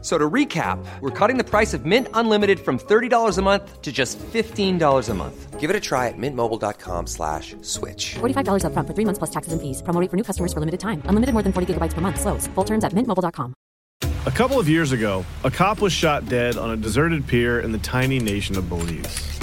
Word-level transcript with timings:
F- 0.00 0.04
So 0.04 0.16
to 0.16 0.30
recap, 0.30 0.78
we're 1.00 1.10
cutting 1.10 1.38
the 1.38 1.44
price 1.44 1.74
of 1.74 1.84
Mint 1.84 2.06
Unlimited 2.14 2.60
from 2.60 2.78
$30 2.78 3.36
a 3.38 3.42
month 3.42 3.82
to 3.82 3.90
just 3.90 4.16
$15 4.32 5.08
a 5.08 5.14
month. 5.14 5.58
Give 5.58 5.70
it 5.70 5.74
a 5.76 5.80
try 5.80 6.06
at 6.06 6.14
mintmobile.com 6.16 7.06
slash 7.08 7.56
switch. 7.62 8.14
$45 8.20 8.62
upfront 8.62 8.86
for 8.86 8.94
three 8.94 9.04
months 9.04 9.18
plus 9.18 9.30
taxes 9.30 9.52
and 9.52 9.60
fees. 9.60 9.82
Promo 9.82 10.00
rate 10.00 10.08
for 10.10 10.16
new 10.16 10.22
customers 10.22 10.52
for 10.52 10.60
limited 10.60 10.78
time. 10.78 11.02
Unlimited 11.06 11.32
more 11.32 11.42
than 11.42 11.52
40 11.52 11.74
gigabytes 11.74 11.94
per 11.94 12.00
month. 12.00 12.20
Slows. 12.20 12.46
Full 12.54 12.64
terms 12.64 12.84
at 12.84 12.92
mintmobile.com. 12.92 13.54
A 14.26 14.30
couple 14.30 14.60
of 14.60 14.68
years 14.68 14.92
ago, 14.92 15.24
a 15.42 15.50
cop 15.50 15.80
was 15.80 15.92
shot 15.92 16.28
dead 16.28 16.56
on 16.56 16.70
a 16.70 16.76
deserted 16.76 17.26
pier 17.26 17.58
in 17.60 17.72
the 17.72 17.78
tiny 17.78 18.20
nation 18.20 18.56
of 18.56 18.68
Belize. 18.68 19.38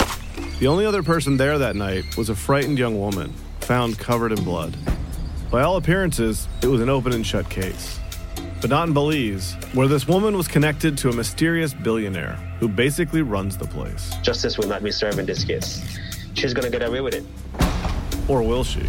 The 0.58 0.68
only 0.68 0.86
other 0.86 1.02
person 1.02 1.36
there 1.36 1.58
that 1.58 1.76
night 1.76 2.16
was 2.16 2.30
a 2.30 2.34
frightened 2.34 2.78
young 2.78 2.98
woman, 2.98 3.32
found 3.60 3.98
covered 3.98 4.32
in 4.32 4.42
blood. 4.42 4.74
By 5.50 5.62
all 5.62 5.76
appearances, 5.76 6.48
it 6.62 6.68
was 6.68 6.80
an 6.80 6.88
open 6.88 7.12
and 7.12 7.26
shut 7.26 7.50
case. 7.50 8.00
But 8.60 8.70
not 8.70 8.88
in 8.88 8.94
Belize, 8.94 9.54
where 9.74 9.88
this 9.88 10.08
woman 10.08 10.36
was 10.36 10.48
connected 10.48 10.96
to 10.98 11.10
a 11.10 11.12
mysterious 11.12 11.74
billionaire 11.74 12.34
who 12.58 12.68
basically 12.68 13.22
runs 13.22 13.56
the 13.56 13.66
place. 13.66 14.14
Justice 14.22 14.56
will 14.58 14.68
not 14.68 14.82
be 14.82 14.90
served 14.90 15.18
in 15.18 15.26
this 15.26 15.44
case. 15.44 15.98
She's 16.34 16.54
gonna 16.54 16.70
get 16.70 16.82
away 16.82 17.00
with 17.00 17.14
it. 17.14 17.24
Or 18.28 18.42
will 18.42 18.64
she? 18.64 18.80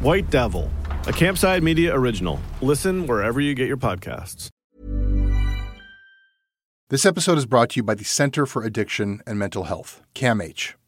White 0.00 0.30
Devil, 0.30 0.70
a 1.06 1.12
Campside 1.12 1.62
Media 1.62 1.94
original. 1.94 2.40
Listen 2.60 3.06
wherever 3.06 3.40
you 3.40 3.54
get 3.54 3.68
your 3.68 3.76
podcasts. 3.76 4.48
This 6.90 7.04
episode 7.04 7.36
is 7.36 7.44
brought 7.44 7.70
to 7.70 7.76
you 7.76 7.82
by 7.82 7.94
the 7.94 8.04
Center 8.04 8.46
for 8.46 8.64
Addiction 8.64 9.20
and 9.26 9.38
Mental 9.38 9.64
Health, 9.64 10.00
CAMH. 10.14 10.77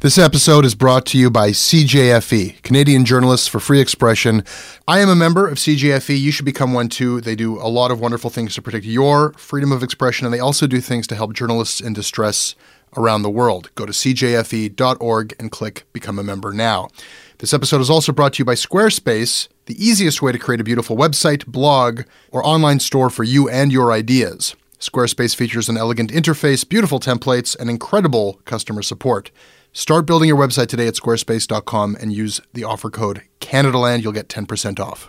This 0.00 0.16
episode 0.16 0.64
is 0.64 0.76
brought 0.76 1.06
to 1.06 1.18
you 1.18 1.28
by 1.28 1.50
CJFE, 1.50 2.62
Canadian 2.62 3.04
Journalists 3.04 3.48
for 3.48 3.58
Free 3.58 3.80
Expression. 3.80 4.44
I 4.86 5.00
am 5.00 5.08
a 5.08 5.16
member 5.16 5.48
of 5.48 5.58
CJFE. 5.58 6.16
You 6.16 6.30
should 6.30 6.44
become 6.44 6.72
one 6.72 6.88
too. 6.88 7.20
They 7.20 7.34
do 7.34 7.60
a 7.60 7.66
lot 7.66 7.90
of 7.90 7.98
wonderful 7.98 8.30
things 8.30 8.54
to 8.54 8.62
protect 8.62 8.84
your 8.84 9.32
freedom 9.32 9.72
of 9.72 9.82
expression, 9.82 10.24
and 10.24 10.32
they 10.32 10.38
also 10.38 10.68
do 10.68 10.80
things 10.80 11.08
to 11.08 11.16
help 11.16 11.32
journalists 11.32 11.80
in 11.80 11.94
distress 11.94 12.54
around 12.96 13.22
the 13.22 13.28
world. 13.28 13.70
Go 13.74 13.86
to 13.86 13.92
cjfe.org 13.92 15.34
and 15.40 15.50
click 15.50 15.84
Become 15.92 16.20
a 16.20 16.22
Member 16.22 16.52
Now. 16.52 16.90
This 17.38 17.52
episode 17.52 17.80
is 17.80 17.90
also 17.90 18.12
brought 18.12 18.34
to 18.34 18.42
you 18.42 18.44
by 18.44 18.54
Squarespace, 18.54 19.48
the 19.66 19.84
easiest 19.84 20.22
way 20.22 20.30
to 20.30 20.38
create 20.38 20.60
a 20.60 20.64
beautiful 20.64 20.96
website, 20.96 21.44
blog, 21.44 22.02
or 22.30 22.46
online 22.46 22.78
store 22.78 23.10
for 23.10 23.24
you 23.24 23.48
and 23.48 23.72
your 23.72 23.90
ideas. 23.90 24.54
Squarespace 24.78 25.34
features 25.34 25.68
an 25.68 25.76
elegant 25.76 26.12
interface, 26.12 26.66
beautiful 26.66 27.00
templates, 27.00 27.58
and 27.58 27.68
incredible 27.68 28.40
customer 28.44 28.82
support. 28.82 29.32
Start 29.72 30.06
building 30.06 30.28
your 30.28 30.36
website 30.38 30.66
today 30.68 30.86
at 30.88 30.94
squarespace.com 30.94 31.96
and 32.00 32.12
use 32.12 32.40
the 32.52 32.64
offer 32.64 32.90
code 32.90 33.22
CanadaLand. 33.40 34.02
You'll 34.02 34.12
get 34.12 34.28
10% 34.28 34.80
off. 34.80 35.08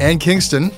Ann 0.00 0.18
Kingston 0.18 0.70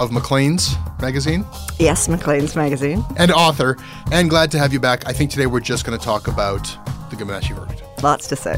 of 0.00 0.10
Maclean's 0.10 0.74
magazine 1.00 1.44
Yes, 1.78 2.08
Maclean's 2.08 2.56
magazine. 2.56 3.04
and 3.16 3.30
author, 3.30 3.76
and 4.10 4.30
glad 4.30 4.50
to 4.52 4.58
have 4.58 4.72
you 4.72 4.80
back. 4.80 5.06
I 5.06 5.12
think 5.12 5.30
today 5.30 5.46
we're 5.46 5.60
just 5.60 5.84
going 5.84 5.98
to 5.98 6.02
talk 6.04 6.28
about 6.28 6.62
the 7.10 7.16
Ghomeshi 7.16 7.54
verdict. 7.54 7.82
Lots 8.02 8.26
to 8.28 8.36
say. 8.36 8.56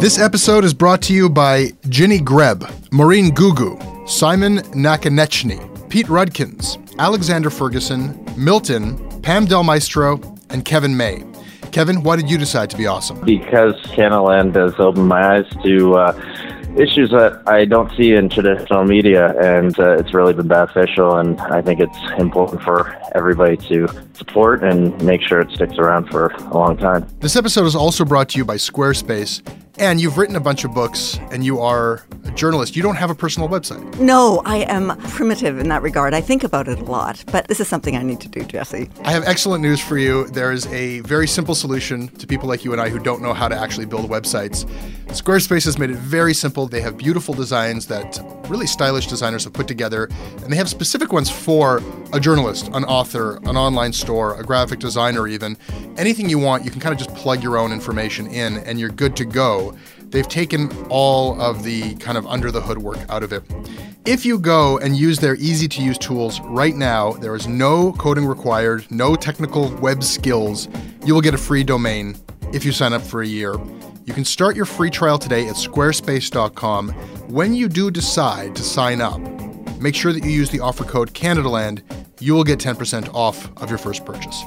This 0.00 0.18
episode 0.18 0.64
is 0.64 0.72
brought 0.72 1.02
to 1.02 1.12
you 1.12 1.28
by 1.28 1.72
Ginny 1.90 2.20
Greb, 2.20 2.64
Maureen 2.92 3.30
Gugu, 3.30 4.08
Simon 4.08 4.58
Nakanechny, 4.58 5.90
Pete 5.90 6.06
Rudkins, 6.06 6.78
Alexander 7.00 7.50
Ferguson, 7.50 8.24
Milton, 8.36 9.20
Pam 9.22 9.44
Del 9.44 9.64
Maestro, 9.64 10.20
and 10.50 10.64
Kevin 10.64 10.96
May. 10.96 11.24
Kevin, 11.72 12.04
why 12.04 12.14
did 12.14 12.30
you 12.30 12.38
decide 12.38 12.70
to 12.70 12.76
be 12.76 12.86
awesome? 12.86 13.20
because 13.24 13.74
Canaland 13.86 14.54
has 14.54 14.78
opened 14.78 15.08
my 15.08 15.38
eyes 15.38 15.46
to 15.64 15.96
uh, 15.96 16.12
issues 16.76 17.10
that 17.10 17.42
I 17.48 17.64
don't 17.64 17.90
see 17.96 18.12
in 18.12 18.28
traditional 18.28 18.84
media, 18.84 19.34
and 19.40 19.76
uh, 19.80 19.96
it's 19.98 20.14
really 20.14 20.32
been 20.32 20.46
beneficial. 20.46 21.16
And 21.16 21.40
I 21.40 21.60
think 21.60 21.80
it's 21.80 21.98
important 22.18 22.62
for 22.62 22.96
everybody 23.16 23.56
to 23.68 23.88
support 24.20 24.62
and 24.62 25.02
make 25.02 25.22
sure 25.22 25.40
it 25.40 25.50
sticks 25.50 25.78
around 25.78 26.08
for 26.10 26.26
a 26.26 26.54
long 26.54 26.76
time. 26.76 27.06
This 27.20 27.34
episode 27.34 27.66
is 27.66 27.74
also 27.74 28.04
brought 28.04 28.28
to 28.30 28.38
you 28.38 28.44
by 28.44 28.56
Squarespace. 28.56 29.42
And 29.78 29.98
you've 29.98 30.18
written 30.18 30.36
a 30.36 30.40
bunch 30.40 30.64
of 30.64 30.74
books, 30.74 31.18
and 31.32 31.42
you 31.42 31.58
are 31.58 32.04
a 32.26 32.30
journalist. 32.32 32.76
You 32.76 32.82
don't 32.82 32.96
have 32.96 33.08
a 33.08 33.14
personal 33.14 33.48
website. 33.48 33.98
No, 33.98 34.42
I 34.44 34.58
am 34.58 34.94
primitive 34.98 35.58
in 35.58 35.70
that 35.70 35.80
regard. 35.80 36.12
I 36.12 36.20
think 36.20 36.44
about 36.44 36.68
it 36.68 36.78
a 36.80 36.84
lot, 36.84 37.24
but 37.32 37.48
this 37.48 37.60
is 37.60 37.68
something 37.68 37.96
I 37.96 38.02
need 38.02 38.20
to 38.20 38.28
do, 38.28 38.44
Jesse. 38.44 38.90
I 39.04 39.12
have 39.12 39.24
excellent 39.24 39.62
news 39.62 39.80
for 39.80 39.96
you. 39.96 40.26
There 40.26 40.52
is 40.52 40.66
a 40.66 41.00
very 41.00 41.26
simple 41.26 41.54
solution 41.54 42.08
to 42.08 42.26
people 42.26 42.46
like 42.46 42.62
you 42.62 42.72
and 42.72 42.80
I 42.80 42.90
who 42.90 42.98
don't 42.98 43.22
know 43.22 43.32
how 43.32 43.48
to 43.48 43.56
actually 43.58 43.86
build 43.86 44.10
websites. 44.10 44.66
Squarespace 45.12 45.64
has 45.64 45.78
made 45.78 45.90
it 45.90 45.96
very 45.96 46.34
simple. 46.34 46.66
They 46.66 46.82
have 46.82 46.98
beautiful 46.98 47.32
designs 47.32 47.86
that 47.86 48.20
really 48.48 48.66
stylish 48.66 49.06
designers 49.06 49.44
have 49.44 49.54
put 49.54 49.66
together, 49.66 50.10
and 50.42 50.52
they 50.52 50.56
have 50.56 50.68
specific 50.68 51.10
ones 51.10 51.30
for 51.30 51.80
a 52.12 52.20
journalist, 52.20 52.68
an 52.74 52.84
author, 52.84 53.38
an 53.44 53.56
online 53.56 53.94
store, 53.94 54.09
a 54.10 54.44
graphic 54.44 54.78
designer, 54.78 55.26
even. 55.26 55.56
Anything 55.96 56.28
you 56.28 56.38
want, 56.38 56.64
you 56.64 56.70
can 56.70 56.80
kind 56.80 56.92
of 56.92 56.98
just 56.98 57.14
plug 57.14 57.42
your 57.42 57.56
own 57.56 57.72
information 57.72 58.26
in, 58.26 58.58
and 58.58 58.78
you're 58.78 58.90
good 58.90 59.16
to 59.16 59.24
go. 59.24 59.76
They've 60.10 60.28
taken 60.28 60.70
all 60.88 61.40
of 61.40 61.62
the 61.62 61.94
kind 61.96 62.18
of 62.18 62.26
under 62.26 62.50
the 62.50 62.60
hood 62.60 62.78
work 62.78 62.98
out 63.08 63.22
of 63.22 63.32
it. 63.32 63.44
If 64.06 64.24
you 64.24 64.38
go 64.38 64.78
and 64.78 64.96
use 64.96 65.18
their 65.18 65.36
easy 65.36 65.68
to 65.68 65.82
use 65.82 65.98
tools 65.98 66.40
right 66.40 66.74
now, 66.74 67.12
there 67.12 67.36
is 67.36 67.46
no 67.46 67.92
coding 67.92 68.26
required, 68.26 68.90
no 68.90 69.14
technical 69.14 69.74
web 69.76 70.02
skills. 70.02 70.68
You 71.04 71.14
will 71.14 71.20
get 71.20 71.34
a 71.34 71.38
free 71.38 71.62
domain 71.62 72.16
if 72.52 72.64
you 72.64 72.72
sign 72.72 72.92
up 72.92 73.02
for 73.02 73.22
a 73.22 73.26
year. 73.26 73.54
You 74.06 74.14
can 74.14 74.24
start 74.24 74.56
your 74.56 74.64
free 74.64 74.90
trial 74.90 75.18
today 75.18 75.46
at 75.46 75.54
squarespace.com. 75.54 76.88
When 77.28 77.54
you 77.54 77.68
do 77.68 77.90
decide 77.90 78.56
to 78.56 78.62
sign 78.62 79.00
up, 79.00 79.20
make 79.80 79.94
sure 79.94 80.12
that 80.12 80.24
you 80.24 80.30
use 80.30 80.50
the 80.50 80.60
offer 80.60 80.84
code 80.84 81.12
CanadaLand. 81.14 81.82
You 82.20 82.34
will 82.34 82.44
get 82.44 82.58
10% 82.58 83.12
off 83.14 83.50
of 83.62 83.70
your 83.70 83.78
first 83.78 84.04
purchase. 84.04 84.42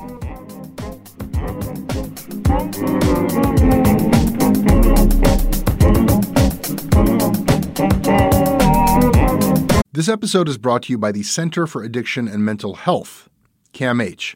This 9.92 10.10
episode 10.10 10.50
is 10.50 10.58
brought 10.58 10.84
to 10.84 10.94
you 10.94 10.98
by 10.98 11.12
the 11.12 11.24
Center 11.24 11.68
for 11.68 11.84
Addiction 11.84 12.28
and 12.28 12.44
Mental 12.44 12.74
Health. 12.74 13.30
CAMH. 13.74 14.36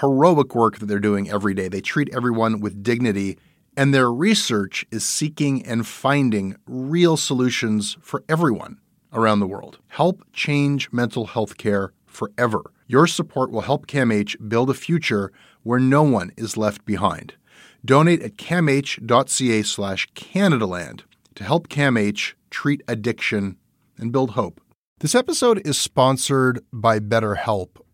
heroic 0.00 0.54
work 0.54 0.78
that 0.78 0.86
they're 0.86 0.98
doing 0.98 1.30
every 1.30 1.54
day. 1.54 1.68
They 1.68 1.80
treat 1.80 2.14
everyone 2.14 2.60
with 2.60 2.82
dignity, 2.82 3.38
and 3.76 3.92
their 3.92 4.12
research 4.12 4.84
is 4.90 5.04
seeking 5.04 5.64
and 5.64 5.86
finding 5.86 6.56
real 6.66 7.16
solutions 7.16 7.96
for 8.00 8.24
everyone 8.28 8.78
around 9.12 9.40
the 9.40 9.46
world. 9.46 9.78
Help 9.88 10.22
change 10.32 10.92
mental 10.92 11.26
health 11.26 11.56
care 11.56 11.92
forever. 12.06 12.62
Your 12.86 13.06
support 13.06 13.50
will 13.50 13.62
help 13.62 13.86
CAMH 13.86 14.48
build 14.48 14.70
a 14.70 14.74
future 14.74 15.32
where 15.62 15.80
no 15.80 16.02
one 16.02 16.30
is 16.36 16.56
left 16.56 16.84
behind. 16.84 17.34
Donate 17.84 18.22
at 18.22 18.36
camh.ca 18.36 19.62
slash 19.62 20.08
Canadaland 20.12 21.02
to 21.34 21.44
help 21.44 21.68
CAMH 21.68 22.34
treat 22.50 22.82
addiction 22.86 23.56
and 23.98 24.12
build 24.12 24.32
hope. 24.32 24.60
This 25.00 25.14
episode 25.14 25.66
is 25.66 25.78
sponsored 25.78 26.64
by 26.72 27.00
BetterHelp. 27.00 27.76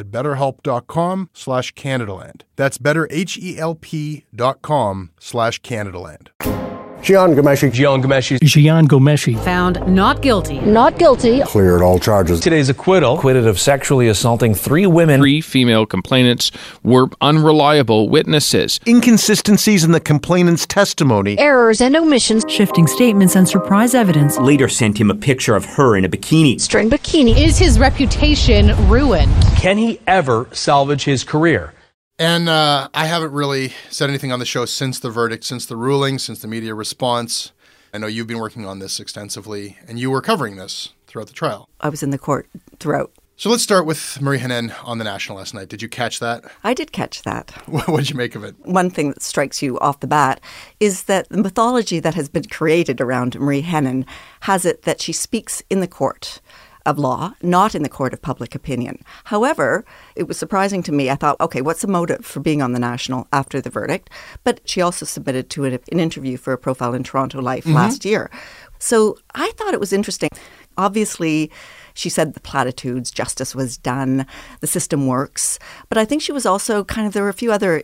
at 0.00 0.10
betterhelp.com 0.10 1.30
slash 1.32 1.72
Canadaland. 1.74 2.42
That's 2.56 2.78
betterhelp.com 2.78 5.10
slash 5.20 5.62
Canadaland. 5.62 6.69
Jian 7.02 7.34
Ghomeshi. 7.34 7.70
Jian 7.70 8.02
Ghomeshi. 8.02 8.38
Jian 8.40 8.86
Ghomeshi. 8.86 9.42
Found 9.42 9.86
not 9.88 10.20
guilty. 10.20 10.60
Not 10.60 10.98
guilty. 10.98 11.40
Cleared 11.42 11.80
all 11.80 11.98
charges. 11.98 12.40
Today's 12.40 12.68
acquittal. 12.68 13.16
Acquitted 13.16 13.46
of 13.46 13.58
sexually 13.58 14.08
assaulting 14.08 14.54
three 14.54 14.86
women. 14.86 15.18
Three 15.18 15.40
female 15.40 15.86
complainants 15.86 16.50
were 16.82 17.08
unreliable 17.22 18.10
witnesses. 18.10 18.78
Inconsistencies 18.86 19.82
in 19.82 19.92
the 19.92 20.00
complainant's 20.00 20.66
testimony. 20.66 21.38
Errors 21.38 21.80
and 21.80 21.96
omissions. 21.96 22.44
Shifting 22.48 22.86
statements 22.86 23.34
and 23.34 23.48
surprise 23.48 23.94
evidence. 23.94 24.36
Later 24.38 24.68
sent 24.68 24.98
him 25.00 25.10
a 25.10 25.14
picture 25.14 25.56
of 25.56 25.64
her 25.64 25.96
in 25.96 26.04
a 26.04 26.08
bikini. 26.08 26.60
String 26.60 26.90
bikini. 26.90 27.34
Is 27.34 27.56
his 27.56 27.78
reputation 27.78 28.76
ruined? 28.88 29.32
Can 29.56 29.78
he 29.78 29.98
ever 30.06 30.48
salvage 30.52 31.04
his 31.04 31.24
career? 31.24 31.72
And 32.20 32.50
uh, 32.50 32.90
I 32.92 33.06
haven't 33.06 33.32
really 33.32 33.72
said 33.88 34.10
anything 34.10 34.30
on 34.30 34.40
the 34.40 34.44
show 34.44 34.66
since 34.66 35.00
the 35.00 35.08
verdict, 35.08 35.42
since 35.42 35.64
the 35.64 35.74
ruling, 35.74 36.18
since 36.18 36.42
the 36.42 36.48
media 36.48 36.74
response. 36.74 37.52
I 37.94 37.98
know 37.98 38.08
you've 38.08 38.26
been 38.26 38.38
working 38.38 38.66
on 38.66 38.78
this 38.78 39.00
extensively, 39.00 39.78
and 39.88 39.98
you 39.98 40.10
were 40.10 40.20
covering 40.20 40.56
this 40.56 40.90
throughout 41.06 41.28
the 41.28 41.32
trial. 41.32 41.70
I 41.80 41.88
was 41.88 42.02
in 42.02 42.10
the 42.10 42.18
court 42.18 42.46
throughout. 42.78 43.10
So 43.36 43.48
let's 43.48 43.62
start 43.62 43.86
with 43.86 44.20
Marie 44.20 44.38
Henein 44.38 44.74
on 44.84 44.98
the 44.98 45.04
National 45.04 45.38
last 45.38 45.54
night. 45.54 45.70
Did 45.70 45.80
you 45.80 45.88
catch 45.88 46.20
that? 46.20 46.44
I 46.62 46.74
did 46.74 46.92
catch 46.92 47.22
that. 47.22 47.52
what 47.66 47.96
did 47.96 48.10
you 48.10 48.16
make 48.16 48.34
of 48.34 48.44
it? 48.44 48.54
One 48.66 48.90
thing 48.90 49.08
that 49.08 49.22
strikes 49.22 49.62
you 49.62 49.78
off 49.78 50.00
the 50.00 50.06
bat 50.06 50.42
is 50.78 51.04
that 51.04 51.26
the 51.30 51.38
mythology 51.38 52.00
that 52.00 52.16
has 52.16 52.28
been 52.28 52.44
created 52.44 53.00
around 53.00 53.40
Marie 53.40 53.62
Henein 53.62 54.04
has 54.40 54.66
it 54.66 54.82
that 54.82 55.00
she 55.00 55.14
speaks 55.14 55.62
in 55.70 55.80
the 55.80 55.88
court 55.88 56.42
of 56.90 56.98
law, 56.98 57.32
not 57.42 57.74
in 57.74 57.82
the 57.82 57.88
court 57.88 58.12
of 58.12 58.20
public 58.20 58.54
opinion. 58.54 59.02
However, 59.24 59.84
it 60.16 60.28
was 60.28 60.38
surprising 60.38 60.82
to 60.82 60.92
me. 60.92 61.08
I 61.08 61.14
thought, 61.14 61.40
okay, 61.40 61.62
what's 61.62 61.82
the 61.82 61.86
motive 61.86 62.24
for 62.24 62.40
being 62.40 62.60
on 62.60 62.72
the 62.72 62.78
National 62.78 63.28
after 63.32 63.60
the 63.60 63.70
verdict? 63.70 64.10
But 64.44 64.60
she 64.64 64.82
also 64.82 65.06
submitted 65.06 65.48
to 65.50 65.64
it 65.64 65.82
an 65.90 66.00
interview 66.00 66.36
for 66.36 66.52
a 66.52 66.58
profile 66.58 66.92
in 66.92 67.04
Toronto 67.04 67.40
Life 67.40 67.64
mm-hmm. 67.64 67.76
last 67.76 68.04
year. 68.04 68.30
So 68.78 69.18
I 69.34 69.50
thought 69.52 69.74
it 69.74 69.80
was 69.80 69.92
interesting. 69.92 70.30
Obviously, 70.76 71.50
she 71.94 72.08
said 72.08 72.34
the 72.34 72.40
platitudes, 72.40 73.10
justice 73.10 73.54
was 73.54 73.76
done, 73.76 74.26
the 74.60 74.66
system 74.66 75.06
works. 75.06 75.58
But 75.88 75.98
I 75.98 76.04
think 76.04 76.22
she 76.22 76.32
was 76.32 76.46
also 76.46 76.84
kind 76.84 77.06
of, 77.06 77.12
there 77.12 77.22
were 77.22 77.28
a 77.28 77.34
few 77.34 77.52
other 77.52 77.82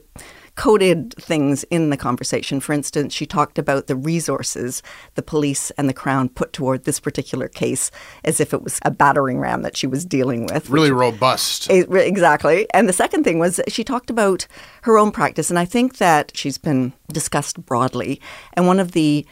coded 0.56 1.14
things 1.14 1.64
in 1.64 1.90
the 1.90 1.96
conversation. 1.96 2.60
For 2.60 2.72
instance, 2.72 3.14
she 3.14 3.26
talked 3.26 3.58
about 3.58 3.86
the 3.86 3.94
resources 3.94 4.82
the 5.14 5.22
police 5.22 5.70
and 5.72 5.88
the 5.88 5.94
Crown 5.94 6.28
put 6.28 6.52
toward 6.52 6.84
this 6.84 6.98
particular 6.98 7.46
case 7.46 7.90
as 8.24 8.40
if 8.40 8.52
it 8.52 8.62
was 8.62 8.80
a 8.82 8.90
battering 8.90 9.38
ram 9.38 9.62
that 9.62 9.76
she 9.76 9.86
was 9.86 10.04
dealing 10.04 10.46
with. 10.46 10.70
Really 10.70 10.90
robust. 10.90 11.70
Exactly. 11.70 12.66
And 12.72 12.88
the 12.88 12.94
second 12.94 13.24
thing 13.24 13.38
was 13.38 13.60
she 13.68 13.84
talked 13.84 14.10
about 14.10 14.46
her 14.82 14.98
own 14.98 15.12
practice. 15.12 15.50
And 15.50 15.58
I 15.58 15.66
think 15.66 15.98
that 15.98 16.32
she's 16.34 16.58
been 16.58 16.92
discussed 17.12 17.64
broadly. 17.66 18.20
And 18.54 18.66
one 18.66 18.80
of 18.80 18.92
the 18.92 19.26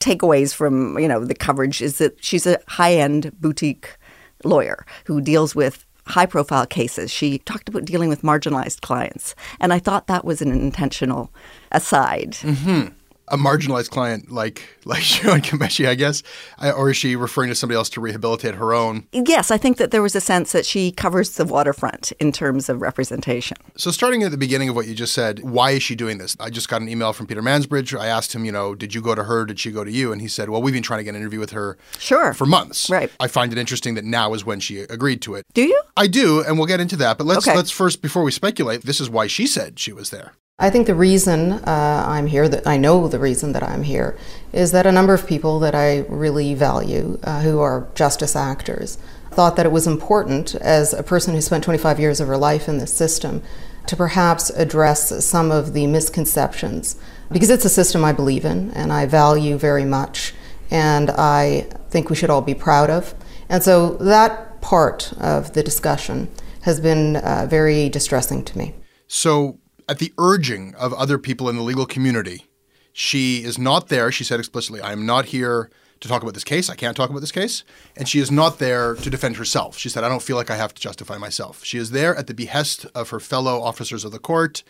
takeaways 0.00 0.54
from 0.54 0.98
you 0.98 1.06
know 1.06 1.24
the 1.24 1.34
coverage 1.34 1.82
is 1.82 1.98
that 1.98 2.24
she's 2.24 2.46
a 2.46 2.58
high-end 2.68 3.38
boutique 3.38 3.98
lawyer 4.44 4.86
who 5.04 5.20
deals 5.20 5.54
with 5.54 5.84
high 6.10 6.26
profile 6.26 6.66
cases. 6.66 7.10
She 7.10 7.38
talked 7.38 7.68
about 7.68 7.84
dealing 7.84 8.08
with 8.08 8.22
marginalized 8.22 8.80
clients. 8.80 9.34
And 9.58 9.72
I 9.72 9.78
thought 9.78 10.06
that 10.06 10.24
was 10.24 10.42
an 10.42 10.52
intentional 10.52 11.30
aside. 11.72 12.32
Mm-hmm 12.32 12.94
a 13.30 13.36
marginalized 13.36 13.90
client 13.90 14.30
like 14.30 14.62
like 14.84 15.02
Jian 15.02 15.40
Ghomeshi, 15.40 15.86
I 15.86 15.94
guess, 15.94 16.22
or 16.60 16.90
is 16.90 16.96
she 16.96 17.16
referring 17.16 17.48
to 17.50 17.54
somebody 17.54 17.76
else 17.76 17.90
to 17.90 18.00
rehabilitate 18.00 18.54
her 18.54 18.72
own? 18.72 19.06
Yes, 19.12 19.50
I 19.50 19.58
think 19.58 19.76
that 19.76 19.90
there 19.90 20.02
was 20.02 20.16
a 20.16 20.20
sense 20.20 20.52
that 20.52 20.66
she 20.66 20.90
covers 20.92 21.30
the 21.36 21.44
waterfront 21.44 22.12
in 22.12 22.32
terms 22.32 22.68
of 22.68 22.80
representation. 22.80 23.56
So, 23.76 23.90
starting 23.90 24.22
at 24.22 24.30
the 24.30 24.38
beginning 24.38 24.68
of 24.68 24.74
what 24.74 24.86
you 24.86 24.94
just 24.94 25.12
said, 25.12 25.40
why 25.40 25.72
is 25.72 25.82
she 25.82 25.94
doing 25.94 26.18
this? 26.18 26.36
I 26.40 26.50
just 26.50 26.68
got 26.68 26.80
an 26.80 26.88
email 26.88 27.12
from 27.12 27.26
Peter 27.26 27.42
Mansbridge. 27.42 27.98
I 27.98 28.06
asked 28.06 28.34
him, 28.34 28.44
you 28.44 28.52
know, 28.52 28.74
did 28.74 28.94
you 28.94 29.00
go 29.00 29.14
to 29.14 29.24
her? 29.24 29.44
Did 29.44 29.60
she 29.60 29.70
go 29.70 29.84
to 29.84 29.90
you? 29.90 30.12
And 30.12 30.20
he 30.20 30.28
said, 30.28 30.48
well, 30.48 30.62
we've 30.62 30.74
been 30.74 30.82
trying 30.82 30.98
to 30.98 31.04
get 31.04 31.10
an 31.10 31.20
interview 31.20 31.40
with 31.40 31.50
her 31.50 31.78
sure. 31.98 32.32
for 32.34 32.46
months. 32.46 32.90
Right. 32.90 33.10
I 33.20 33.28
find 33.28 33.52
it 33.52 33.58
interesting 33.58 33.94
that 33.94 34.04
now 34.04 34.34
is 34.34 34.44
when 34.44 34.60
she 34.60 34.80
agreed 34.80 35.22
to 35.22 35.34
it. 35.34 35.44
Do 35.54 35.62
you? 35.62 35.80
I 35.96 36.06
do, 36.06 36.42
and 36.42 36.58
we'll 36.58 36.66
get 36.66 36.80
into 36.80 36.96
that. 36.96 37.18
But 37.18 37.26
let's 37.26 37.46
okay. 37.46 37.56
let's 37.56 37.70
first, 37.70 38.02
before 38.02 38.22
we 38.22 38.32
speculate, 38.32 38.82
this 38.82 39.00
is 39.00 39.10
why 39.10 39.26
she 39.26 39.46
said 39.46 39.78
she 39.78 39.92
was 39.92 40.10
there. 40.10 40.32
I 40.62 40.68
think 40.68 40.86
the 40.86 40.94
reason 40.94 41.52
uh, 41.52 42.04
I'm 42.06 42.26
here, 42.26 42.46
that 42.46 42.66
I 42.66 42.76
know 42.76 43.08
the 43.08 43.18
reason 43.18 43.52
that 43.52 43.62
I'm 43.62 43.82
here, 43.82 44.18
is 44.52 44.72
that 44.72 44.86
a 44.86 44.92
number 44.92 45.14
of 45.14 45.26
people 45.26 45.58
that 45.60 45.74
I 45.74 46.04
really 46.08 46.52
value, 46.52 47.18
uh, 47.24 47.40
who 47.40 47.60
are 47.60 47.88
justice 47.94 48.36
actors, 48.36 48.98
thought 49.30 49.56
that 49.56 49.64
it 49.64 49.72
was 49.72 49.86
important, 49.86 50.54
as 50.56 50.92
a 50.92 51.02
person 51.02 51.32
who 51.32 51.40
spent 51.40 51.64
25 51.64 51.98
years 51.98 52.20
of 52.20 52.28
her 52.28 52.36
life 52.36 52.68
in 52.68 52.76
this 52.76 52.92
system, 52.92 53.42
to 53.86 53.96
perhaps 53.96 54.50
address 54.50 55.24
some 55.24 55.50
of 55.50 55.72
the 55.72 55.86
misconceptions. 55.86 56.96
Because 57.32 57.48
it's 57.48 57.64
a 57.64 57.70
system 57.70 58.04
I 58.04 58.12
believe 58.12 58.44
in 58.44 58.70
and 58.72 58.92
I 58.92 59.06
value 59.06 59.56
very 59.56 59.86
much, 59.86 60.34
and 60.70 61.10
I 61.10 61.68
think 61.88 62.10
we 62.10 62.16
should 62.16 62.28
all 62.28 62.42
be 62.42 62.54
proud 62.54 62.90
of. 62.90 63.14
And 63.48 63.62
so 63.62 63.96
that 63.96 64.60
part 64.60 65.14
of 65.18 65.54
the 65.54 65.62
discussion 65.62 66.28
has 66.62 66.80
been 66.80 67.16
uh, 67.16 67.46
very 67.48 67.88
distressing 67.88 68.44
to 68.44 68.58
me. 68.58 68.74
So, 69.08 69.59
at 69.90 69.98
the 69.98 70.12
urging 70.18 70.72
of 70.76 70.94
other 70.94 71.18
people 71.18 71.48
in 71.48 71.56
the 71.56 71.62
legal 71.62 71.84
community. 71.84 72.46
She 72.92 73.42
is 73.42 73.58
not 73.58 73.88
there. 73.88 74.12
She 74.12 74.22
said 74.22 74.38
explicitly, 74.38 74.80
I 74.80 74.92
am 74.92 75.04
not 75.04 75.26
here 75.26 75.68
to 75.98 76.08
talk 76.08 76.22
about 76.22 76.34
this 76.34 76.44
case. 76.44 76.70
I 76.70 76.76
can't 76.76 76.96
talk 76.96 77.10
about 77.10 77.20
this 77.20 77.32
case. 77.32 77.64
And 77.96 78.08
she 78.08 78.20
is 78.20 78.30
not 78.30 78.60
there 78.60 78.94
to 78.94 79.10
defend 79.10 79.36
herself. 79.36 79.76
She 79.76 79.88
said, 79.88 80.04
I 80.04 80.08
don't 80.08 80.22
feel 80.22 80.36
like 80.36 80.48
I 80.48 80.56
have 80.56 80.72
to 80.74 80.80
justify 80.80 81.18
myself. 81.18 81.64
She 81.64 81.76
is 81.76 81.90
there 81.90 82.14
at 82.14 82.28
the 82.28 82.34
behest 82.34 82.86
of 82.94 83.10
her 83.10 83.18
fellow 83.18 83.60
officers 83.60 84.04
of 84.04 84.12
the 84.12 84.20
court 84.20 84.62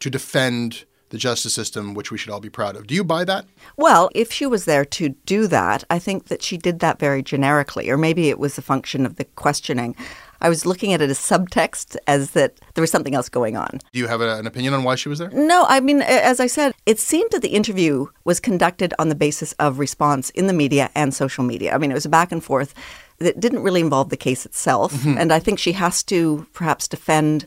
to 0.00 0.10
defend 0.10 0.84
the 1.10 1.18
justice 1.18 1.54
system, 1.54 1.94
which 1.94 2.10
we 2.10 2.18
should 2.18 2.30
all 2.30 2.40
be 2.40 2.50
proud 2.50 2.74
of. 2.74 2.88
Do 2.88 2.94
you 2.96 3.04
buy 3.04 3.24
that? 3.24 3.46
Well, 3.76 4.10
if 4.14 4.32
she 4.32 4.46
was 4.46 4.64
there 4.64 4.84
to 4.86 5.10
do 5.24 5.46
that, 5.46 5.84
I 5.88 6.00
think 6.00 6.26
that 6.26 6.42
she 6.42 6.56
did 6.56 6.80
that 6.80 6.98
very 6.98 7.22
generically, 7.22 7.88
or 7.88 7.96
maybe 7.96 8.28
it 8.28 8.40
was 8.40 8.58
a 8.58 8.62
function 8.62 9.06
of 9.06 9.14
the 9.14 9.24
questioning. 9.24 9.94
I 10.44 10.50
was 10.50 10.66
looking 10.66 10.92
at 10.92 11.00
it 11.00 11.08
as 11.08 11.18
subtext, 11.18 11.96
as 12.06 12.32
that 12.32 12.60
there 12.74 12.82
was 12.82 12.90
something 12.90 13.14
else 13.14 13.30
going 13.30 13.56
on. 13.56 13.80
Do 13.92 13.98
you 13.98 14.06
have 14.08 14.20
a, 14.20 14.36
an 14.36 14.46
opinion 14.46 14.74
on 14.74 14.84
why 14.84 14.94
she 14.94 15.08
was 15.08 15.18
there? 15.18 15.30
No, 15.30 15.64
I 15.66 15.80
mean, 15.80 16.02
as 16.02 16.38
I 16.38 16.46
said, 16.48 16.74
it 16.84 16.98
seemed 16.98 17.30
that 17.30 17.40
the 17.40 17.48
interview 17.48 18.08
was 18.24 18.40
conducted 18.40 18.92
on 18.98 19.08
the 19.08 19.14
basis 19.14 19.54
of 19.54 19.78
response 19.78 20.28
in 20.30 20.46
the 20.46 20.52
media 20.52 20.90
and 20.94 21.14
social 21.14 21.44
media. 21.44 21.74
I 21.74 21.78
mean, 21.78 21.90
it 21.90 21.94
was 21.94 22.04
a 22.04 22.10
back 22.10 22.30
and 22.30 22.44
forth 22.44 22.74
that 23.20 23.40
didn't 23.40 23.62
really 23.62 23.80
involve 23.80 24.10
the 24.10 24.18
case 24.18 24.44
itself. 24.44 24.92
Mm-hmm. 24.92 25.16
And 25.16 25.32
I 25.32 25.38
think 25.38 25.58
she 25.58 25.72
has 25.72 26.02
to 26.04 26.46
perhaps 26.52 26.88
defend 26.88 27.46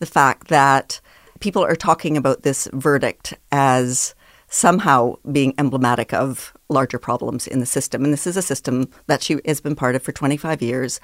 the 0.00 0.06
fact 0.06 0.48
that 0.48 1.00
people 1.38 1.64
are 1.64 1.76
talking 1.76 2.16
about 2.16 2.42
this 2.42 2.68
verdict 2.72 3.34
as 3.52 4.16
somehow 4.48 5.14
being 5.30 5.54
emblematic 5.58 6.12
of 6.12 6.52
larger 6.68 6.98
problems 6.98 7.46
in 7.46 7.60
the 7.60 7.66
system. 7.66 8.02
And 8.02 8.12
this 8.12 8.26
is 8.26 8.36
a 8.36 8.42
system 8.42 8.90
that 9.06 9.22
she 9.22 9.38
has 9.44 9.60
been 9.60 9.76
part 9.76 9.94
of 9.94 10.02
for 10.02 10.10
25 10.10 10.60
years. 10.60 11.00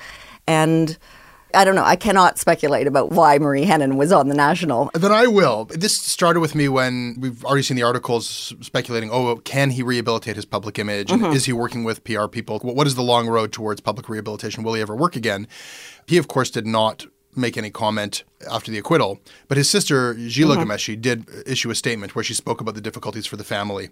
And 0.48 0.98
I 1.54 1.64
don't 1.64 1.74
know. 1.74 1.84
I 1.84 1.96
cannot 1.96 2.38
speculate 2.38 2.86
about 2.86 3.10
why 3.10 3.38
Marie 3.38 3.64
Henein 3.64 3.96
was 3.96 4.12
on 4.12 4.28
the 4.28 4.34
National. 4.34 4.90
Then 4.94 5.12
I 5.12 5.26
will. 5.26 5.64
This 5.66 5.96
started 5.96 6.40
with 6.40 6.54
me 6.54 6.68
when 6.68 7.16
we've 7.18 7.42
already 7.44 7.62
seen 7.62 7.76
the 7.76 7.82
articles 7.82 8.54
speculating 8.60 9.10
oh, 9.10 9.36
can 9.36 9.70
he 9.70 9.82
rehabilitate 9.82 10.36
his 10.36 10.44
public 10.44 10.78
image? 10.78 11.10
And 11.10 11.22
Mhm. 11.22 11.34
is 11.34 11.46
he 11.46 11.52
working 11.52 11.84
with 11.84 12.04
PR 12.04 12.26
people? 12.28 12.58
What 12.58 12.86
is 12.86 12.94
the 12.96 13.02
long 13.02 13.28
road 13.28 13.52
towards 13.52 13.80
public 13.80 14.08
rehabilitation? 14.08 14.62
Will 14.62 14.74
he 14.74 14.82
ever 14.82 14.94
work 14.94 15.16
again? 15.16 15.46
He, 16.06 16.18
of 16.18 16.28
course, 16.28 16.50
did 16.50 16.66
not 16.66 17.06
make 17.34 17.56
any 17.56 17.70
comment 17.70 18.24
after 18.50 18.70
the 18.70 18.78
acquittal, 18.78 19.20
but 19.46 19.56
his 19.56 19.70
sister, 19.70 20.14
Gila 20.14 20.56
Mhm. 20.56 20.64
Ghomeshi, 20.64 21.00
did 21.00 21.24
issue 21.46 21.70
a 21.70 21.74
statement 21.74 22.14
where 22.14 22.24
she 22.24 22.34
spoke 22.34 22.60
about 22.60 22.74
the 22.74 22.80
difficulties 22.80 23.26
for 23.26 23.36
the 23.36 23.44
family. 23.44 23.90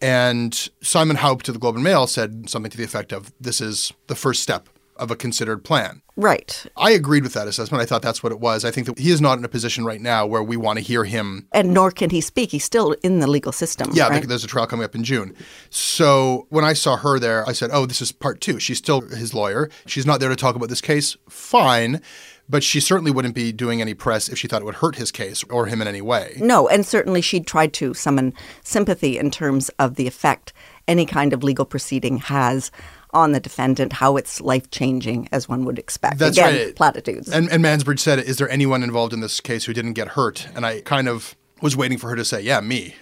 And 0.00 0.68
Simon 0.80 1.16
Houpt 1.16 1.44
to 1.46 1.52
the 1.52 1.58
Globe 1.58 1.74
and 1.74 1.82
Mail 1.84 2.06
said 2.06 2.48
something 2.48 2.70
to 2.70 2.76
the 2.78 2.84
effect 2.84 3.12
of 3.12 3.32
this 3.40 3.60
is 3.60 3.92
the 4.06 4.14
first 4.14 4.42
step 4.42 4.68
of 4.96 5.10
a 5.10 5.16
considered 5.16 5.64
plan. 5.64 6.02
Right. 6.16 6.64
I 6.76 6.92
agreed 6.92 7.24
with 7.24 7.34
that 7.34 7.48
assessment. 7.48 7.82
I 7.82 7.86
thought 7.86 8.02
that's 8.02 8.22
what 8.22 8.30
it 8.30 8.38
was. 8.38 8.64
I 8.64 8.70
think 8.70 8.86
that 8.86 8.98
he 8.98 9.10
is 9.10 9.20
not 9.20 9.38
in 9.38 9.44
a 9.44 9.48
position 9.48 9.84
right 9.84 10.00
now 10.00 10.26
where 10.26 10.42
we 10.42 10.56
want 10.56 10.78
to 10.78 10.84
hear 10.84 11.04
him. 11.04 11.48
And 11.52 11.74
nor 11.74 11.90
can 11.90 12.10
he 12.10 12.20
speak. 12.20 12.52
He's 12.52 12.64
still 12.64 12.92
in 13.02 13.18
the 13.18 13.26
legal 13.26 13.50
system. 13.50 13.90
Yeah, 13.92 14.08
right? 14.08 14.26
there's 14.26 14.44
a 14.44 14.48
trial 14.48 14.66
coming 14.66 14.84
up 14.84 14.94
in 14.94 15.02
June. 15.02 15.34
So 15.70 16.46
when 16.50 16.64
I 16.64 16.72
saw 16.72 16.96
her 16.96 17.18
there, 17.18 17.48
I 17.48 17.52
said, 17.52 17.70
oh, 17.72 17.86
this 17.86 18.00
is 18.00 18.12
part 18.12 18.40
two. 18.40 18.60
She's 18.60 18.78
still 18.78 19.00
his 19.00 19.34
lawyer. 19.34 19.68
She's 19.86 20.06
not 20.06 20.20
there 20.20 20.28
to 20.28 20.36
talk 20.36 20.54
about 20.54 20.68
this 20.68 20.80
case. 20.80 21.16
Fine. 21.28 22.00
But 22.48 22.62
she 22.62 22.78
certainly 22.78 23.10
wouldn't 23.10 23.34
be 23.34 23.52
doing 23.52 23.80
any 23.80 23.94
press 23.94 24.28
if 24.28 24.38
she 24.38 24.46
thought 24.46 24.60
it 24.60 24.66
would 24.66 24.76
hurt 24.76 24.96
his 24.96 25.10
case 25.10 25.42
or 25.44 25.66
him 25.66 25.80
in 25.80 25.88
any 25.88 26.02
way. 26.02 26.36
No, 26.38 26.68
and 26.68 26.84
certainly 26.84 27.22
she'd 27.22 27.46
tried 27.46 27.72
to 27.74 27.94
summon 27.94 28.34
sympathy 28.62 29.18
in 29.18 29.30
terms 29.30 29.70
of 29.78 29.94
the 29.94 30.06
effect 30.06 30.52
any 30.86 31.06
kind 31.06 31.32
of 31.32 31.42
legal 31.42 31.64
proceeding 31.64 32.18
has 32.18 32.70
on 33.14 33.32
the 33.32 33.40
defendant, 33.40 33.94
how 33.94 34.16
it's 34.16 34.40
life 34.40 34.70
changing, 34.70 35.28
as 35.32 35.48
one 35.48 35.64
would 35.64 35.78
expect. 35.78 36.18
That's 36.18 36.36
Again, 36.36 36.66
right. 36.66 36.76
platitudes. 36.76 37.28
And, 37.28 37.48
and 37.50 37.64
Mansbridge 37.64 38.00
said, 38.00 38.18
is 38.18 38.36
there 38.36 38.50
anyone 38.50 38.82
involved 38.82 39.12
in 39.12 39.20
this 39.20 39.40
case 39.40 39.64
who 39.64 39.72
didn't 39.72 39.94
get 39.94 40.08
hurt? 40.08 40.48
And 40.54 40.66
I 40.66 40.80
kind 40.82 41.08
of 41.08 41.34
was 41.62 41.76
waiting 41.76 41.96
for 41.96 42.10
her 42.10 42.16
to 42.16 42.24
say, 42.24 42.42
yeah, 42.42 42.60
me. 42.60 42.96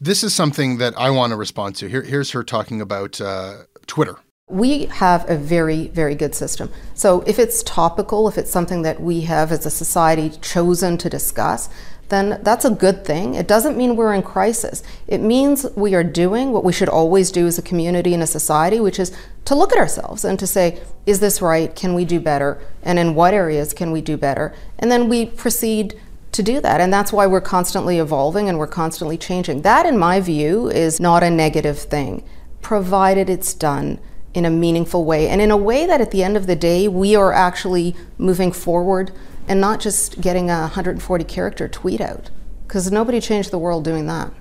This 0.00 0.24
is 0.24 0.34
something 0.34 0.78
that 0.78 0.94
I 0.98 1.10
want 1.10 1.32
to 1.32 1.36
respond 1.36 1.76
to. 1.76 1.88
Here, 1.88 2.02
here's 2.02 2.30
her 2.30 2.42
talking 2.42 2.80
about 2.80 3.20
uh, 3.20 3.64
Twitter. 3.86 4.16
We 4.48 4.86
have 4.86 5.28
a 5.28 5.36
very, 5.36 5.88
very 5.88 6.14
good 6.14 6.34
system. 6.34 6.70
So 6.94 7.20
if 7.26 7.38
it's 7.38 7.62
topical, 7.64 8.28
if 8.28 8.38
it's 8.38 8.50
something 8.50 8.82
that 8.82 9.00
we 9.00 9.22
have 9.22 9.52
as 9.52 9.66
a 9.66 9.70
society 9.70 10.30
chosen 10.40 10.96
to 10.98 11.10
discuss, 11.10 11.68
then 12.08 12.40
that's 12.42 12.64
a 12.64 12.70
good 12.70 13.04
thing. 13.04 13.34
It 13.34 13.46
doesn't 13.46 13.76
mean 13.76 13.96
we're 13.96 14.14
in 14.14 14.22
crisis. 14.22 14.82
It 15.06 15.20
means 15.20 15.66
we 15.76 15.94
are 15.94 16.04
doing 16.04 16.52
what 16.52 16.64
we 16.64 16.72
should 16.72 16.88
always 16.88 17.30
do 17.30 17.46
as 17.46 17.58
a 17.58 17.62
community 17.62 18.14
and 18.14 18.22
a 18.22 18.26
society, 18.26 18.80
which 18.80 18.98
is 18.98 19.14
to 19.44 19.54
look 19.54 19.72
at 19.72 19.78
ourselves 19.78 20.24
and 20.24 20.38
to 20.38 20.46
say, 20.46 20.80
is 21.06 21.20
this 21.20 21.42
right? 21.42 21.74
Can 21.74 21.94
we 21.94 22.04
do 22.04 22.20
better? 22.20 22.60
And 22.82 22.98
in 22.98 23.14
what 23.14 23.34
areas 23.34 23.74
can 23.74 23.90
we 23.90 24.00
do 24.00 24.16
better? 24.16 24.54
And 24.78 24.90
then 24.90 25.08
we 25.08 25.26
proceed 25.26 26.00
to 26.32 26.42
do 26.42 26.60
that. 26.60 26.80
And 26.80 26.92
that's 26.92 27.12
why 27.12 27.26
we're 27.26 27.40
constantly 27.40 27.98
evolving 27.98 28.48
and 28.48 28.58
we're 28.58 28.66
constantly 28.66 29.18
changing. 29.18 29.62
That, 29.62 29.86
in 29.86 29.98
my 29.98 30.20
view, 30.20 30.68
is 30.68 31.00
not 31.00 31.22
a 31.22 31.30
negative 31.30 31.78
thing, 31.78 32.24
provided 32.62 33.28
it's 33.28 33.54
done 33.54 33.98
in 34.34 34.44
a 34.44 34.50
meaningful 34.50 35.04
way 35.04 35.26
and 35.28 35.40
in 35.40 35.50
a 35.50 35.56
way 35.56 35.86
that 35.86 36.00
at 36.00 36.10
the 36.10 36.22
end 36.22 36.36
of 36.36 36.46
the 36.46 36.54
day 36.54 36.86
we 36.86 37.16
are 37.16 37.32
actually 37.32 37.96
moving 38.18 38.52
forward 38.52 39.10
and 39.48 39.60
not 39.60 39.80
just 39.80 40.20
getting 40.20 40.50
a 40.50 40.60
140 40.60 41.24
character 41.24 41.68
tweet 41.68 42.00
out 42.00 42.30
because 42.66 42.92
nobody 42.92 43.20
changed 43.20 43.50
the 43.50 43.58
world 43.58 43.84
doing 43.84 44.06
that. 44.06 44.32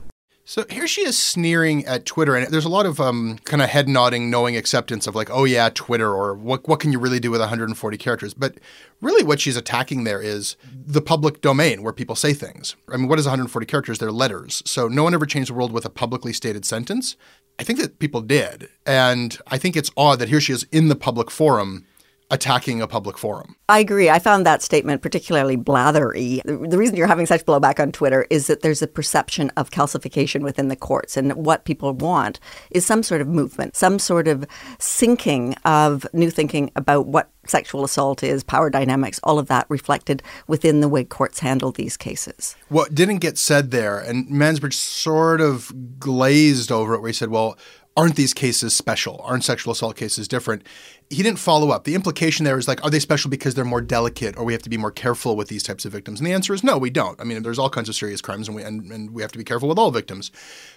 So 0.50 0.64
here 0.70 0.88
she 0.88 1.02
is 1.02 1.20
sneering 1.22 1.86
at 1.86 2.06
Twitter, 2.06 2.34
and 2.34 2.48
there's 2.48 2.64
a 2.64 2.70
lot 2.70 2.86
of 2.86 3.02
um, 3.02 3.38
kind 3.44 3.62
of 3.62 3.68
head 3.68 3.90
nodding, 3.90 4.30
knowing 4.30 4.56
acceptance 4.56 5.06
of 5.06 5.14
like, 5.14 5.30
oh 5.30 5.44
yeah, 5.44 5.70
Twitter, 5.74 6.14
or 6.14 6.36
what 6.36 6.66
what 6.70 6.80
can 6.80 6.94
you 6.94 7.00
really 7.00 7.20
do 7.20 7.32
with 7.32 7.42
140 7.42 7.98
characters? 7.98 8.34
But 8.34 8.58
really, 9.02 9.26
what 9.26 9.42
she's 9.42 9.58
attacking 9.58 10.06
there 10.06 10.22
is 10.22 10.56
the 10.72 11.02
public 11.02 11.42
domain 11.42 11.84
where 11.84 11.92
people 11.92 12.16
say 12.16 12.34
things. 12.34 12.78
I 12.88 12.96
mean, 12.96 13.10
what 13.10 13.20
is 13.20 13.26
140 13.26 13.66
characters? 13.66 14.00
They're 14.00 14.10
letters. 14.10 14.64
So 14.66 14.88
no 14.88 15.04
one 15.04 15.14
ever 15.14 15.26
changed 15.26 15.50
the 15.50 15.54
world 15.54 15.74
with 15.74 15.84
a 15.84 15.90
publicly 15.90 16.32
stated 16.32 16.64
sentence. 16.64 17.18
I 17.60 17.64
think 17.64 17.80
that 17.80 18.00
people 18.00 18.22
did, 18.22 18.70
and 18.86 19.38
I 19.48 19.58
think 19.58 19.76
it's 19.76 19.92
odd 19.98 20.20
that 20.20 20.30
here 20.30 20.40
she 20.40 20.54
is 20.54 20.66
in 20.72 20.88
the 20.88 20.96
public 20.96 21.30
forum 21.30 21.86
attacking 22.30 22.82
a 22.82 22.88
public 22.88 23.18
forum. 23.18 23.56
I 23.70 23.80
agree. 23.80 24.10
I 24.10 24.20
found 24.20 24.46
that 24.46 24.62
statement 24.62 25.02
particularly 25.02 25.56
blathery. 25.56 26.42
The 26.44 26.78
reason 26.78 26.96
you're 26.96 27.08
having 27.08 27.26
such 27.26 27.46
blowback 27.46 27.80
on 27.80 27.92
Twitter 27.92 28.28
is 28.30 28.48
that 28.48 28.62
there's 28.62 28.82
a 28.82 28.88
perception 28.88 29.50
of 29.56 29.72
calcification 29.72 30.42
within 30.42 30.68
the 30.68 30.76
courts. 30.76 31.16
And 31.16 31.34
what 31.34 31.64
people 31.66 31.94
want 31.94 32.40
is 32.72 32.86
some 32.86 33.04
sort 33.04 33.22
of 33.22 33.28
movement, 33.28 33.76
some 33.76 33.98
sort 33.98 34.28
of 34.28 34.46
sinking 34.80 35.56
of 35.64 36.06
new 36.14 36.30
thinking 36.30 36.72
about 36.76 37.08
what 37.08 37.30
sexual 37.46 37.86
assault 37.86 38.24
is, 38.24 38.44
power 38.44 38.70
dynamics, 38.70 39.22
all 39.24 39.40
of 39.40 39.48
that 39.48 39.66
reflected 39.70 40.22
within 40.48 40.82
the 40.82 40.90
way 40.90 41.06
courts 41.06 41.40
handle 41.40 41.72
these 41.72 41.96
cases. 41.96 42.58
What 42.68 42.94
didn't 42.94 43.20
get 43.20 43.38
said 43.38 43.72
there, 43.72 44.00
and 44.00 44.28
Mansbridge 44.28 44.74
sort 44.74 45.40
of 45.40 45.72
glazed 45.98 46.74
over 46.74 46.94
it, 46.94 47.00
where 47.00 47.08
he 47.08 47.14
said, 47.14 47.30
well, 47.30 47.58
aren't 47.98 48.16
these 48.16 48.34
cases 48.34 48.76
special? 48.76 49.20
Aren't 49.24 49.44
sexual 49.44 49.74
assault 49.74 49.96
cases 49.96 50.28
different? 50.28 50.62
He 51.10 51.24
didn't 51.24 51.40
follow 51.40 51.72
up. 51.72 51.84
The 51.84 51.96
implication 51.96 52.46
there 52.46 52.60
is 52.60 52.68
like, 52.68 52.84
are 52.84 52.92
they 52.92 53.00
special 53.00 53.32
because 53.32 53.56
they're 53.56 53.66
more 53.66 53.82
delicate 53.82 54.38
or 54.38 54.46
we 54.46 54.54
have 54.54 54.62
to 54.62 54.70
be 54.70 54.78
more 54.78 54.92
careful 54.92 55.36
with 55.36 55.48
these 55.48 55.64
types 55.64 55.84
of 55.84 55.92
victims? 55.92 56.20
And 56.20 56.28
the 56.28 56.34
answer 56.34 56.54
is 56.54 56.64
no, 56.64 56.78
we 56.78 56.92
don't. 56.92 57.20
I 57.20 57.24
mean, 57.24 57.42
there's 57.42 57.58
all 57.58 57.72
kinds 57.72 57.90
of 57.90 57.96
serious 57.96 58.22
crimes 58.22 58.48
and 58.48 58.56
we, 58.56 58.62
and, 58.62 58.92
and 58.92 59.12
we 59.12 59.24
have 59.24 59.32
to 59.32 59.38
be 59.40 59.44
careful 59.44 59.68
with 59.68 59.80
all 59.80 59.90
victims. 59.90 60.32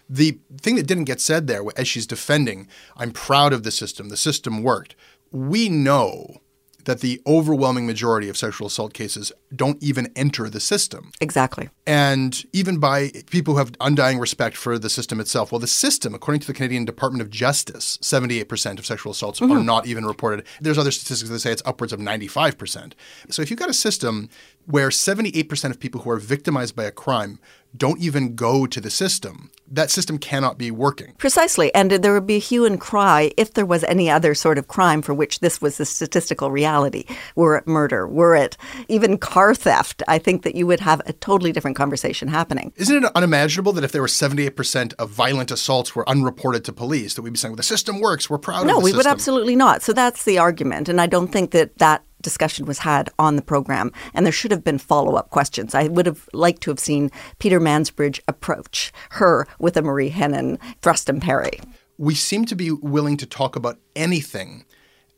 The 0.08 0.38
thing 0.62 0.76
that 0.76 0.86
didn't 0.86 1.04
get 1.04 1.20
said 1.20 1.46
there, 1.46 1.62
as 1.76 1.86
she's 1.86 2.06
defending, 2.06 2.66
I'm 2.96 3.12
proud 3.12 3.52
of 3.52 3.64
the 3.64 3.70
system, 3.70 4.08
the 4.08 4.16
system 4.16 4.62
worked. 4.62 4.96
We 5.30 5.68
know 5.68 6.40
that 6.84 7.00
the 7.00 7.20
overwhelming 7.26 7.86
majority 7.86 8.28
of 8.28 8.36
sexual 8.36 8.66
assault 8.66 8.92
cases 8.92 9.32
don't 9.54 9.82
even 9.82 10.10
enter 10.16 10.48
the 10.48 10.60
system. 10.60 11.10
Exactly. 11.20 11.68
And 11.86 12.44
even 12.52 12.78
by 12.78 13.10
people 13.30 13.54
who 13.54 13.58
have 13.58 13.72
undying 13.80 14.18
respect 14.18 14.56
for 14.56 14.78
the 14.78 14.90
system 14.90 15.20
itself. 15.20 15.50
Well, 15.52 15.58
the 15.58 15.66
system, 15.66 16.14
according 16.14 16.40
to 16.42 16.46
the 16.46 16.52
Canadian 16.54 16.84
Department 16.84 17.22
of 17.22 17.30
Justice, 17.30 17.98
78% 18.00 18.78
of 18.78 18.86
sexual 18.86 19.12
assaults 19.12 19.40
are 19.42 19.46
Mhm. 19.46 19.64
not 19.64 19.86
even 19.86 20.04
reported. 20.06 20.44
There's 20.60 20.78
other 20.78 20.90
statistics 20.92 21.30
that 21.30 21.40
say 21.40 21.52
it's 21.52 21.62
upwards 21.64 21.92
of 21.92 22.00
95%. 22.00 22.94
So 23.30 23.42
if 23.42 23.50
you've 23.50 23.58
got 23.58 23.70
a 23.70 23.74
system 23.74 24.28
where 24.66 24.90
78% 24.90 25.70
of 25.70 25.80
people 25.80 26.02
who 26.02 26.10
are 26.10 26.18
victimized 26.18 26.76
by 26.76 26.84
a 26.84 26.92
crime 26.92 27.38
don't 27.76 28.00
even 28.00 28.34
go 28.34 28.66
to 28.66 28.80
the 28.80 28.90
system, 28.90 29.50
that 29.70 29.90
system 29.90 30.18
cannot 30.18 30.58
be 30.58 30.70
working. 30.70 31.14
Precisely. 31.18 31.72
And 31.74 31.90
there 31.90 32.12
would 32.12 32.26
be 32.26 32.36
a 32.36 32.40
hue 32.40 32.64
and 32.64 32.80
cry 32.80 33.30
if 33.36 33.54
there 33.54 33.66
was 33.66 33.84
any 33.84 34.10
other 34.10 34.34
sort 34.34 34.58
of 34.58 34.66
crime 34.66 35.02
for 35.02 35.14
which 35.14 35.38
this 35.38 35.60
was 35.60 35.78
the 35.78 35.84
statistical 35.84 36.50
reality. 36.50 37.04
Were 37.36 37.56
it 37.56 37.68
murder, 37.68 38.08
were 38.08 38.34
it 38.34 38.56
even 38.88 39.18
car 39.18 39.54
theft, 39.54 40.02
I 40.08 40.18
think 40.18 40.42
that 40.42 40.56
you 40.56 40.66
would 40.66 40.80
have 40.80 41.00
a 41.06 41.12
totally 41.12 41.52
different 41.52 41.76
conversation 41.76 42.26
happening. 42.26 42.72
Isn't 42.76 43.04
it 43.04 43.12
unimaginable 43.14 43.72
that 43.74 43.84
if 43.84 43.92
there 43.92 44.02
were 44.02 44.08
78% 44.08 44.94
of 44.94 45.10
violent 45.10 45.52
assaults 45.52 45.94
were 45.94 46.08
unreported 46.08 46.64
to 46.64 46.72
police, 46.72 47.14
that 47.14 47.22
we'd 47.22 47.32
be 47.32 47.38
saying, 47.38 47.52
well, 47.52 47.56
the 47.56 47.62
system 47.62 48.00
works, 48.00 48.28
we're 48.28 48.38
proud 48.38 48.54
no, 48.54 48.60
of 48.60 48.66
the 48.66 48.72
system. 48.72 48.80
No, 48.80 48.84
we 48.84 48.90
system? 48.90 48.96
would 48.98 49.06
absolutely 49.06 49.56
not. 49.56 49.82
So 49.82 49.92
that's 49.92 50.24
the 50.24 50.38
argument. 50.38 50.88
And 50.88 51.00
I 51.00 51.06
don't 51.06 51.28
think 51.28 51.52
that 51.52 51.78
that 51.78 52.02
discussion 52.22 52.66
was 52.66 52.78
had 52.80 53.10
on 53.18 53.36
the 53.36 53.42
program. 53.42 53.92
And 54.14 54.24
there 54.26 54.32
should 54.32 54.50
have 54.50 54.64
been 54.64 54.78
follow 54.78 55.14
up 55.16 55.30
questions. 55.30 55.74
I 55.74 55.88
would 55.88 56.06
have 56.06 56.28
liked 56.32 56.62
to 56.62 56.70
have 56.70 56.80
seen 56.80 57.10
Peter 57.38 57.60
Mansbridge 57.60 58.20
approach 58.28 58.92
her 59.10 59.46
with 59.58 59.76
a 59.76 59.82
Marie 59.82 60.10
Henein 60.10 60.58
thrust 60.82 61.08
and 61.08 61.20
parry. 61.22 61.60
we 61.98 62.14
seem 62.14 62.44
to 62.46 62.56
be 62.56 62.70
willing 62.70 63.16
to 63.18 63.26
talk 63.26 63.56
about 63.56 63.78
anything 63.94 64.64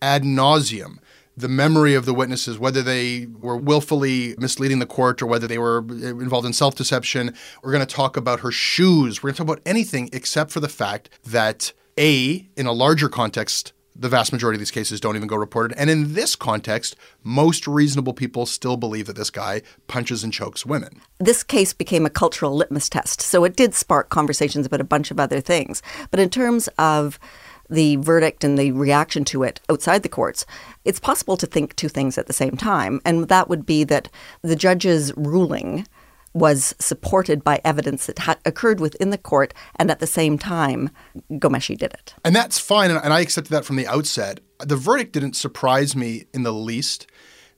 ad 0.01 0.25
nauseum. 0.25 0.99
The 1.37 1.49
memory 1.49 1.95
of 1.95 2.05
the 2.05 2.13
witnesses, 2.13 2.59
whether 2.59 2.83
they 2.83 3.27
were 3.41 3.57
willfully 3.57 4.35
misleading 4.37 4.81
the 4.81 4.87
court 4.87 5.23
or 5.23 5.27
whether 5.27 5.47
they 5.47 5.59
were 5.59 5.79
uh, 5.89 6.19
involved 6.19 6.47
in 6.47 6.53
self 6.53 6.75
deception. 6.75 7.35
We're 7.63 7.73
going 7.73 7.87
to 7.87 7.95
talk 7.95 8.17
about 8.19 8.41
her 8.41 8.51
shoes. 8.51 9.23
We're 9.23 9.29
going 9.29 9.35
to 9.37 9.39
talk 9.45 9.49
about 9.53 9.63
anything 9.65 10.11
except 10.13 10.51
for 10.51 10.61
the 10.61 10.69
fact 10.69 11.09
that, 11.25 11.73
A, 11.99 12.49
in 12.57 12.67
a 12.67 12.73
larger 12.73 13.09
context, 13.09 13.73
the 13.95 14.09
vast 14.09 14.33
majority 14.33 14.57
of 14.57 14.61
these 14.61 14.71
cases 14.71 15.01
don't 15.01 15.17
even 15.17 15.29
go 15.29 15.37
reported. 15.37 15.77
And 15.79 15.91
in 15.91 16.15
this 16.15 16.35
context, 16.35 16.97
most 17.23 17.67
reasonable 17.67 18.15
people 18.15 18.47
still 18.47 18.77
believe 18.77 19.07
that 19.07 19.17
this 19.17 19.31
guy 19.31 19.63
punches 19.87 20.25
and 20.25 20.33
chokes 20.33 20.65
women. 20.65 21.01
This 21.19 21.43
case 21.43 21.73
became 21.73 22.07
a 22.07 22.11
cultural 22.11 22.55
litmus 22.55 22.89
test. 22.89 23.21
So 23.21 23.45
it 23.45 23.57
did 23.57 23.75
spark 23.75 24.09
conversations 24.09 24.67
about 24.67 24.81
a 24.81 24.85
bunch 24.85 25.11
of 25.11 25.21
other 25.21 25.41
things. 25.41 25.83
But 26.11 26.21
in 26.21 26.31
terms 26.31 26.69
of 26.79 27.19
the 27.69 27.97
verdict 27.97 28.45
and 28.45 28.59
the 28.59 28.73
reaction 28.73 29.25
to 29.25 29.43
it 29.43 29.61
outside 29.71 30.03
the 30.03 30.09
courts, 30.09 30.45
it's 30.85 31.01
possible 31.01 31.37
to 31.37 31.47
think 31.47 31.75
two 31.75 31.89
things 31.89 32.19
at 32.19 32.27
the 32.27 32.33
same 32.33 32.57
time. 32.57 33.01
And 33.05 33.29
that 33.29 33.49
would 33.49 33.65
be 33.65 33.85
that 33.85 34.09
the 34.43 34.57
judge's 34.57 35.13
ruling 35.17 35.87
was 36.35 36.75
supported 36.79 37.45
by 37.45 37.61
evidence 37.65 38.07
that 38.07 38.21
ha- 38.21 38.37
occurred 38.45 38.81
within 38.81 39.11
the 39.11 39.19
court, 39.19 39.53
and 39.77 39.91
at 39.91 40.01
the 40.01 40.07
same 40.07 40.39
time, 40.39 40.91
Ghomeshi 41.33 41.77
did 41.77 41.93
it. 41.93 42.15
And 42.25 42.35
that's 42.35 42.59
fine, 42.59 42.91
and 42.91 43.13
I 43.13 43.21
accepted 43.21 43.51
that 43.53 43.65
from 43.65 43.77
the 43.77 43.87
outset. 43.87 44.41
The 44.61 44.77
verdict 44.77 45.13
didn't 45.13 45.35
surprise 45.37 45.95
me 45.95 46.25
in 46.33 46.43
the 46.43 46.53
least, 46.53 47.07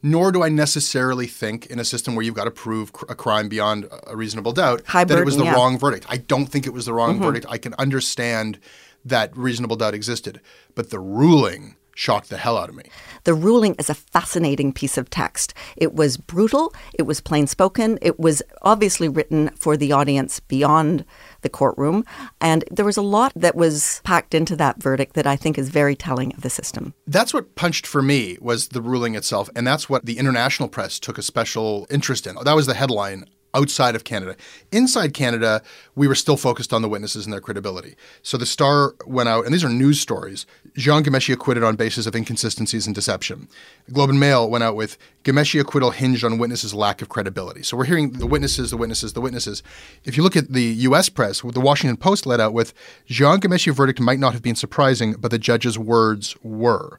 nor 0.03 0.33
do 0.33 0.43
I 0.43 0.49
necessarily 0.49 1.27
think 1.27 1.67
in 1.67 1.79
a 1.79 1.85
system 1.85 2.15
where 2.15 2.25
you've 2.25 2.35
got 2.35 2.45
to 2.45 2.51
prove 2.51 2.93
cr- 2.93 3.07
a 3.09 3.15
crime 3.15 3.49
beyond 3.49 3.87
a 4.07 4.17
reasonable 4.17 4.53
doubt 4.53 4.83
High 4.87 5.05
that 5.05 5.19
it 5.19 5.25
was 5.25 5.37
the 5.37 5.45
yeah. 5.45 5.55
wrong 5.55 5.79
verdict. 5.79 6.07
I 6.09 6.17
don't 6.19 6.47
think 6.47 6.67
it 6.67 6.73
was 6.73 6.85
the 6.87 6.93
wrong 6.93 7.19
Mhm. 7.19 7.23
verdict. 7.23 7.47
I 7.49 7.59
can 7.59 7.75
understand 7.75 8.59
that 9.05 9.37
reasonable 9.37 9.77
doubt 9.77 9.95
existed, 9.95 10.41
but 10.75 10.91
the 10.91 10.99
ruling 10.99 11.77
shocked 11.95 12.31
the 12.31 12.37
hell 12.37 12.57
out 12.57 12.69
of 12.69 12.75
me. 12.75 12.85
The 13.25 13.35
ruling 13.35 13.75
is 13.79 13.89
a 13.89 13.95
fascinating 13.95 14.73
piece 14.73 14.99
of 14.99 15.11
text. 15.11 15.55
It 15.77 15.95
was 15.95 16.17
brutal, 16.17 16.75
it 16.95 17.03
was 17.03 17.21
plain 17.21 17.47
spoken, 17.47 17.99
it 18.03 18.19
was 18.19 18.43
obviously 18.63 19.09
written 19.09 19.51
for 19.57 19.77
the 19.77 19.93
audience 19.93 20.41
beyond 20.41 21.05
the 21.43 21.49
courtroom, 21.49 22.05
and 22.41 22.65
there 22.71 22.85
was 22.85 22.97
a 22.97 23.03
lot 23.03 23.33
that 23.37 23.55
was 23.55 24.01
packed 24.05 24.35
into 24.35 24.57
that 24.57 24.83
verdict 24.83 25.15
that 25.15 25.27
I 25.27 25.37
think 25.37 25.59
is 25.59 25.69
very 25.69 25.95
telling 25.95 26.33
of 26.35 26.43
the 26.43 26.51
system. 26.51 26.95
That's 27.07 27.35
what 27.35 27.55
punched 27.55 27.87
for 27.87 28.03
me 28.03 28.39
was 28.41 28.69
the 28.69 28.83
ruling 28.83 29.15
itself, 29.15 29.49
and 29.55 29.67
that's 29.67 29.89
what 29.89 30.07
the 30.07 30.19
international 30.19 30.69
press 30.69 30.99
took 30.99 31.19
a 31.19 31.23
special 31.23 31.87
interest 31.91 32.27
in. 32.27 32.37
That 32.45 32.57
was 32.57 32.67
the 32.67 32.75
headline 32.75 33.25
outside 33.55 33.95
of 33.95 34.05
Canada. 34.05 34.37
Inside 34.73 35.15
Canada, 35.15 35.63
we 35.95 36.09
were 36.09 36.15
still 36.15 36.37
focused 36.37 36.73
on 36.73 36.83
the 36.83 36.89
witnesses 36.89 37.25
and 37.25 37.33
their 37.33 37.41
credibility. 37.41 37.95
So 38.23 38.37
the 38.37 38.47
Star 38.47 38.95
went 39.07 39.29
out, 39.29 39.45
and 39.45 39.55
these 39.55 39.65
are 39.65 39.69
news 39.69 40.01
stories. 40.01 40.45
Jian 40.77 41.03
Ghomeshi 41.03 41.33
acquitted 41.33 41.63
on 41.63 41.77
basis 41.77 42.07
of 42.07 42.17
inconsistencies 42.17 42.87
and 42.87 42.95
deception. 42.95 43.49
Globe 43.93 44.11
and 44.11 44.21
Mail 44.21 44.51
went 44.51 44.65
out 44.65 44.77
with 44.77 44.99
Ghomeshi 45.23 45.61
acquittal 45.61 45.93
hinged 45.93 46.25
on 46.25 46.39
witnesses' 46.39 46.75
lack 46.75 47.01
of 47.01 47.09
credibility. 47.09 47.63
So 47.63 47.77
we're 47.77 47.85
hearing 47.85 48.13
the 48.13 48.27
witnesses, 48.27 48.71
the 48.71 48.77
witnesses, 48.77 49.13
the 49.13 49.21
witnesses. 49.21 49.63
If 50.05 50.17
you 50.17 50.23
look 50.23 50.37
at 50.37 50.53
the 50.53 50.63
U.S. 50.63 51.09
press, 51.09 51.41
the 51.41 51.61
Washington 51.61 51.97
Post 51.97 52.27
led 52.27 52.41
out 52.41 52.53
with 52.53 52.75
Jian 53.09 53.39
Ghomeshi 53.39 53.73
verdict 53.73 54.01
might 54.01 54.19
not 54.19 54.33
have 54.33 54.43
been 54.43 54.57
surprising, 54.57 55.15
but 55.19 55.31
the 55.31 55.39
judge's 55.39 55.79
words 55.79 56.37
were. 56.43 56.99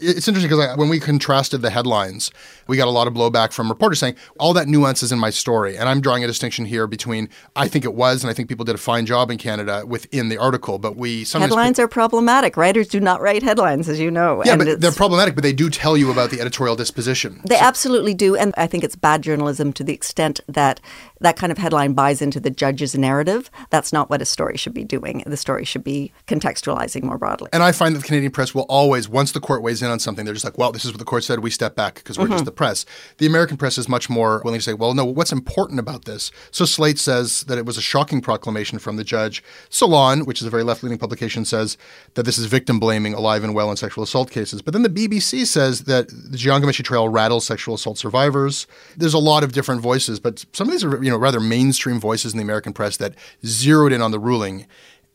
It's 0.00 0.26
interesting 0.28 0.50
because 0.50 0.76
when 0.76 0.88
we 0.88 1.00
contrasted 1.00 1.62
the 1.62 1.70
headlines, 1.70 2.30
we 2.66 2.76
got 2.76 2.88
a 2.88 2.90
lot 2.90 3.06
of 3.06 3.14
blowback 3.14 3.52
from 3.52 3.68
reporters 3.68 3.98
saying 3.98 4.16
all 4.38 4.52
that 4.54 4.68
nuance 4.68 5.02
is 5.02 5.12
in 5.12 5.18
my 5.18 5.30
story. 5.30 5.76
And 5.76 5.88
I'm 5.88 6.00
drawing 6.00 6.24
a 6.24 6.26
distinction 6.26 6.64
here 6.64 6.86
between 6.86 7.28
I 7.56 7.68
think 7.68 7.84
it 7.84 7.94
was, 7.94 8.22
and 8.22 8.30
I 8.30 8.34
think 8.34 8.48
people 8.48 8.64
did 8.64 8.74
a 8.74 8.78
fine 8.78 9.06
job 9.06 9.30
in 9.30 9.38
Canada 9.38 9.84
within 9.86 10.28
the 10.28 10.38
article, 10.38 10.78
but 10.78 10.96
we 10.96 11.24
sometimes. 11.24 11.50
Headlines 11.50 11.78
are 11.78 11.88
problematic. 11.88 12.56
Writers 12.56 12.88
do 12.88 13.00
not 13.00 13.20
write 13.20 13.42
headlines, 13.42 13.88
as 13.88 14.00
you 14.00 14.10
know. 14.10 14.42
yeah, 14.44 14.56
but 14.56 14.80
they're 14.80 14.92
problematic, 14.92 15.34
but 15.34 15.42
they 15.42 15.52
do 15.52 15.68
tell 15.70 15.96
you 15.96 16.10
about 16.10 16.30
the 16.30 16.40
editorial 16.40 16.76
disposition. 16.76 17.40
They 17.44 17.58
absolutely 17.58 18.14
do. 18.14 18.36
And 18.36 18.54
I 18.56 18.66
think 18.66 18.84
it's 18.84 18.96
bad 18.96 19.22
journalism 19.22 19.72
to 19.74 19.84
the 19.84 19.92
extent 19.92 20.40
that 20.48 20.80
that 21.20 21.36
kind 21.36 21.52
of 21.52 21.58
headline 21.58 21.92
buys 21.92 22.22
into 22.22 22.40
the 22.40 22.50
judge's 22.50 22.96
narrative. 22.96 23.50
That's 23.70 23.92
not 23.92 24.08
what 24.08 24.22
a 24.22 24.24
story 24.24 24.56
should 24.56 24.74
be 24.74 24.84
doing. 24.84 25.22
The 25.26 25.36
story 25.36 25.64
should 25.64 25.84
be 25.84 26.12
contextualizing 26.26 27.02
more 27.02 27.18
broadly. 27.18 27.50
And 27.52 27.62
I 27.62 27.72
find 27.72 27.94
that 27.94 28.00
the 28.00 28.06
Canadian 28.06 28.32
press 28.32 28.54
will 28.54 28.66
always, 28.68 29.08
once 29.08 29.32
the 29.32 29.40
court 29.40 29.62
weighs 29.62 29.82
in 29.82 29.89
on 29.90 29.98
something, 29.98 30.24
they're 30.24 30.34
just 30.34 30.44
like, 30.44 30.56
well, 30.56 30.72
this 30.72 30.84
is 30.84 30.92
what 30.92 30.98
the 30.98 31.04
court 31.04 31.24
said. 31.24 31.40
We 31.40 31.50
step 31.50 31.76
back 31.76 31.96
because 31.96 32.18
we're 32.18 32.28
just 32.28 32.42
Mhm. 32.44 32.46
the 32.46 32.52
press. 32.52 32.84
The 33.18 33.26
American 33.26 33.56
press 33.56 33.76
is 33.78 33.88
much 33.88 34.08
more 34.08 34.40
willing 34.44 34.60
to 34.60 34.64
say, 34.64 34.72
well, 34.72 34.94
no, 34.94 35.04
what's 35.04 35.32
important 35.32 35.78
about 35.80 36.04
this? 36.04 36.30
So 36.50 36.64
Slate 36.64 36.98
says 36.98 37.42
that 37.48 37.58
it 37.58 37.66
was 37.66 37.76
a 37.76 37.82
shocking 37.82 38.20
proclamation 38.20 38.78
from 38.78 38.96
the 38.96 39.04
judge. 39.04 39.42
Salon, 39.68 40.24
which 40.24 40.40
is 40.40 40.46
a 40.46 40.50
very 40.50 40.62
left 40.62 40.82
leaning 40.82 40.98
publication, 40.98 41.44
says 41.44 41.76
that 42.14 42.22
this 42.24 42.38
is 42.38 42.46
victim 42.46 42.78
blaming 42.80 43.14
alive 43.14 43.44
and 43.44 43.54
well 43.54 43.70
in 43.70 43.76
sexual 43.76 44.04
assault 44.04 44.30
cases. 44.30 44.62
But 44.62 44.72
then 44.72 44.82
the 44.82 44.88
BBC 44.88 45.44
says 45.44 45.82
that 45.82 46.08
the 46.08 46.38
Jian 46.38 46.62
Ghomeshi 46.62 46.84
trial 46.84 47.08
rattles 47.08 47.44
sexual 47.44 47.74
assault 47.74 47.98
survivors. 47.98 48.66
There's 48.96 49.14
a 49.14 49.18
lot 49.18 49.42
of 49.44 49.52
different 49.52 49.80
voices, 49.80 50.20
but 50.20 50.44
some 50.52 50.68
of 50.68 50.72
these 50.72 50.84
are 50.84 51.02
you 51.02 51.10
know 51.10 51.16
rather 51.16 51.40
mainstream 51.40 51.98
voices 52.00 52.32
in 52.32 52.38
the 52.38 52.44
American 52.44 52.72
press 52.72 52.96
that 52.98 53.14
zeroed 53.44 53.92
in 53.92 54.00
on 54.02 54.10
the 54.10 54.18
ruling 54.18 54.66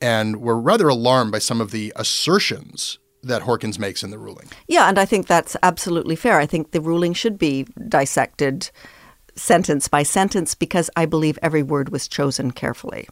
and 0.02 0.38
were 0.41 0.60
rather 0.60 0.89
alarmed 0.89 1.32
by 1.32 1.39
some 1.39 1.62
of 1.62 1.71
the 1.71 1.93
assertions 1.95 2.97
that 3.25 3.41
Horkins 3.41 3.79
makes 3.79 4.03
in 4.03 4.11
the 4.11 4.17
ruling. 4.17 4.47
Yeah, 4.67 4.88
and 4.88 4.97
I 4.97 5.05
think 5.05 5.27
that's 5.27 5.57
absolutely 5.63 6.15
fair. 6.15 6.39
I 6.39 6.45
think 6.45 6.71
the 6.71 6.81
ruling 6.81 7.13
should 7.13 7.38
be 7.38 7.67
dissected 7.88 8.69
sentence 9.35 9.88
by 9.88 10.03
sentence 10.03 10.55
because 10.55 10.89
I 10.95 11.05
believe 11.05 11.38
every 11.41 11.63
word 11.63 11.89
was 11.89 12.07
chosen 12.07 12.51
carefully. 12.51 13.07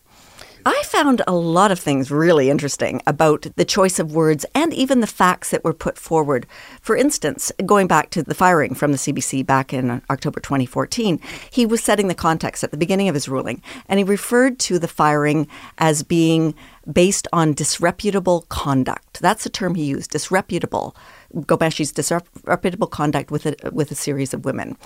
I 0.65 0.81
found 0.85 1.21
a 1.27 1.33
lot 1.33 1.71
of 1.71 1.79
things 1.79 2.09
really 2.09 2.49
interesting 2.49 3.01
about 3.05 3.47
the 3.57 3.65
choice 3.65 3.99
of 3.99 4.15
words 4.15 4.45
and 4.55 4.73
even 4.73 5.01
the 5.01 5.07
facts 5.07 5.49
that 5.49 5.63
were 5.63 5.73
put 5.73 5.97
forward. 5.97 6.47
For 6.79 6.95
instance, 6.95 7.51
going 7.65 7.87
back 7.87 8.11
to 8.11 8.23
the 8.23 8.33
firing 8.33 8.73
from 8.73 8.93
the 8.93 8.97
CBC 8.97 9.45
back 9.45 9.73
in 9.73 10.01
October 10.09 10.39
2014, 10.39 11.19
he 11.51 11.65
was 11.65 11.83
setting 11.83 12.07
the 12.07 12.15
context 12.15 12.63
at 12.63 12.71
the 12.71 12.77
beginning 12.77 13.09
of 13.09 13.13
his 13.13 13.27
ruling, 13.27 13.61
and 13.89 13.97
he 13.97 14.05
referred 14.05 14.57
to 14.59 14.79
the 14.79 14.87
firing 14.87 15.49
as 15.79 16.01
being 16.01 16.55
based 16.91 17.27
on 17.31 17.53
disreputable 17.53 18.41
conduct. 18.49 19.21
That's 19.21 19.43
the 19.43 19.49
term 19.49 19.75
he 19.75 19.85
used, 19.85 20.11
disreputable. 20.11 20.95
Ghomeshi's 21.33 21.91
disreputable 21.91 22.87
conduct 22.87 23.31
with 23.31 23.45
a, 23.45 23.55
with 23.71 23.91
a 23.91 23.95
series 23.95 24.33
of 24.33 24.45
women. 24.45 24.77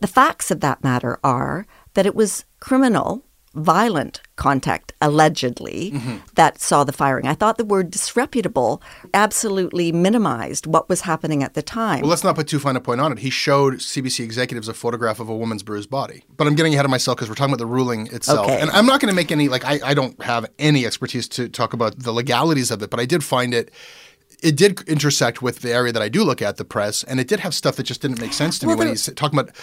The 0.00 0.06
facts 0.06 0.50
of 0.50 0.60
that 0.60 0.82
matter 0.84 1.18
are 1.24 1.66
that 1.94 2.06
it 2.06 2.14
was 2.14 2.44
criminal 2.60 3.24
violent 3.54 4.20
contact, 4.36 4.92
allegedly, 5.00 5.90
mm-hmm. 5.92 6.16
that 6.34 6.60
saw 6.60 6.84
the 6.84 6.92
firing. 6.92 7.26
I 7.26 7.34
thought 7.34 7.58
the 7.58 7.64
word 7.64 7.90
disreputable 7.90 8.80
absolutely 9.12 9.92
minimized 9.92 10.66
what 10.66 10.88
was 10.88 11.02
happening 11.02 11.42
at 11.42 11.54
the 11.54 11.62
time. 11.62 12.00
Well, 12.00 12.10
let's 12.10 12.24
not 12.24 12.36
put 12.36 12.46
too 12.46 12.58
fine 12.58 12.76
a 12.76 12.80
point 12.80 13.00
on 13.00 13.12
it. 13.12 13.18
He 13.18 13.30
showed 13.30 13.74
CBC 13.74 14.24
executives 14.24 14.68
a 14.68 14.74
photograph 14.74 15.20
of 15.20 15.28
a 15.28 15.36
woman's 15.36 15.62
bruised 15.62 15.90
body. 15.90 16.24
But 16.36 16.46
I'm 16.46 16.54
getting 16.54 16.74
ahead 16.74 16.84
of 16.84 16.90
myself 16.90 17.16
because 17.16 17.28
we're 17.28 17.34
talking 17.34 17.52
about 17.52 17.62
the 17.62 17.66
ruling 17.66 18.06
itself. 18.08 18.46
Okay. 18.46 18.60
And 18.60 18.70
I'm 18.70 18.86
not 18.86 19.00
going 19.00 19.10
to 19.10 19.16
make 19.16 19.32
any, 19.32 19.48
like, 19.48 19.64
I, 19.64 19.80
I 19.84 19.94
don't 19.94 20.20
have 20.22 20.46
any 20.58 20.86
expertise 20.86 21.28
to 21.30 21.48
talk 21.48 21.72
about 21.72 21.98
the 21.98 22.12
legalities 22.12 22.70
of 22.70 22.82
it, 22.82 22.90
but 22.90 23.00
I 23.00 23.04
did 23.04 23.24
find 23.24 23.52
it. 23.52 23.72
It 24.42 24.56
did 24.56 24.80
intersect 24.88 25.42
with 25.42 25.60
the 25.60 25.72
area 25.72 25.92
that 25.92 26.02
I 26.02 26.08
do 26.08 26.24
look 26.24 26.40
at, 26.42 26.56
the 26.56 26.64
press, 26.64 27.02
and 27.04 27.20
it 27.20 27.28
did 27.28 27.40
have 27.40 27.54
stuff 27.54 27.76
that 27.76 27.84
just 27.84 28.00
didn't 28.02 28.20
make 28.20 28.32
sense 28.32 28.58
to 28.60 28.66
Well, 28.66 28.76
me 28.76 28.78
when 28.80 28.88
he's 28.88 29.06
talking 29.14 29.38
about 29.38 29.54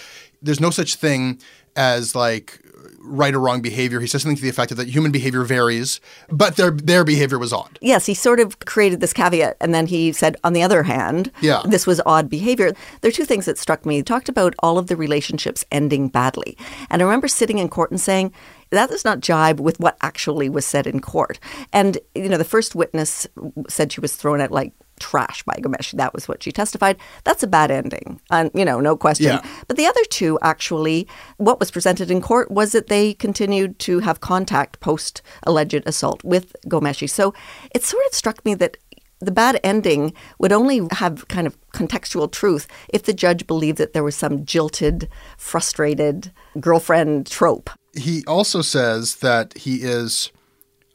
there's 0.41 0.59
no 0.59 0.69
such 0.69 0.95
thing 0.95 1.39
as 1.75 2.13
like 2.15 2.59
right 2.99 3.33
or 3.33 3.39
wrong 3.39 3.61
behavior. 3.61 3.99
He 3.99 4.07
says 4.07 4.21
something 4.21 4.35
to 4.35 4.41
the 4.41 4.49
effect 4.49 4.71
of 4.71 4.77
that 4.77 4.87
human 4.89 5.11
behavior 5.11 5.43
varies, 5.43 5.99
but 6.29 6.57
their 6.57 6.71
their 6.71 7.03
behavior 7.03 7.39
was 7.39 7.53
odd. 7.53 7.79
Yes, 7.81 8.05
he 8.05 8.13
sort 8.13 8.39
of 8.39 8.59
created 8.59 8.99
this 8.99 9.13
caveat, 9.13 9.57
and 9.61 9.73
then 9.73 9.87
he 9.87 10.11
said, 10.11 10.35
on 10.43 10.53
the 10.53 10.61
other 10.61 10.83
hand, 10.83 11.31
Yeah. 11.41 11.61
this 11.65 11.87
was 11.87 12.01
odd 12.05 12.29
behavior. 12.29 12.71
There 13.01 13.09
are 13.09 13.11
two 13.13 13.25
things 13.25 13.45
that 13.45 13.57
struck 13.57 13.85
me. 13.85 13.95
He 13.97 14.03
talked 14.03 14.29
about 14.29 14.53
all 14.59 14.77
of 14.77 14.87
the 14.87 14.95
relationships 14.95 15.63
ending 15.71 16.07
badly. 16.09 16.57
And 16.89 17.01
I 17.01 17.05
remember 17.05 17.27
sitting 17.27 17.57
in 17.59 17.69
court 17.69 17.89
and 17.91 17.99
saying, 18.01 18.31
that 18.71 18.89
does 18.89 19.05
not 19.05 19.19
jibe 19.19 19.59
with 19.59 19.79
what 19.79 19.97
actually 20.01 20.49
was 20.49 20.65
said 20.65 20.87
in 20.87 20.99
court. 20.99 21.39
And, 21.73 21.97
you 22.15 22.29
know, 22.29 22.37
the 22.37 22.43
first 22.43 22.75
witness 22.75 23.27
said 23.69 23.91
she 23.91 24.01
was 24.01 24.15
thrown 24.15 24.41
at 24.41 24.51
like 24.51 24.73
trash 24.99 25.43
by 25.43 25.55
Gomesh. 25.61 25.91
That 25.93 26.13
was 26.13 26.27
what 26.27 26.43
she 26.43 26.51
testified. 26.51 26.97
That's 27.23 27.43
a 27.43 27.47
bad 27.47 27.71
ending, 27.71 28.19
and 28.31 28.51
you 28.53 28.65
know, 28.65 28.79
no 28.79 28.97
question. 28.97 29.27
Yeah. 29.27 29.45
But 29.67 29.77
the 29.77 29.85
other 29.85 30.03
two, 30.09 30.39
actually, 30.41 31.07
what 31.37 31.59
was 31.59 31.71
presented 31.71 32.09
in 32.11 32.21
court 32.21 32.51
was 32.51 32.71
that 32.71 32.87
they 32.87 33.13
continued 33.13 33.79
to 33.79 33.99
have 33.99 34.21
contact 34.21 34.79
post 34.79 35.21
alleged 35.43 35.83
assault 35.85 36.23
with 36.23 36.55
Ghomeshi. 36.67 37.09
So 37.09 37.33
it 37.73 37.83
sort 37.83 38.05
of 38.07 38.13
struck 38.13 38.43
me 38.43 38.55
that 38.55 38.77
the 39.19 39.31
bad 39.31 39.59
ending 39.63 40.13
would 40.37 40.51
only 40.51 40.81
have 40.91 41.27
kind 41.27 41.47
of 41.47 41.57
contextual 41.71 42.31
truth 42.31 42.67
if 42.89 43.03
the 43.03 43.13
judge 43.13 43.47
believed 43.47 43.79
that 43.79 43.93
there 43.93 44.03
was 44.03 44.15
some 44.15 44.45
jilted, 44.45 45.09
frustrated 45.37 46.31
girlfriend 46.59 47.25
trope. 47.25 47.69
He 47.97 48.23
also 48.25 48.61
says 48.61 49.15
that 49.15 49.57
he 49.57 49.77
is 49.77 50.31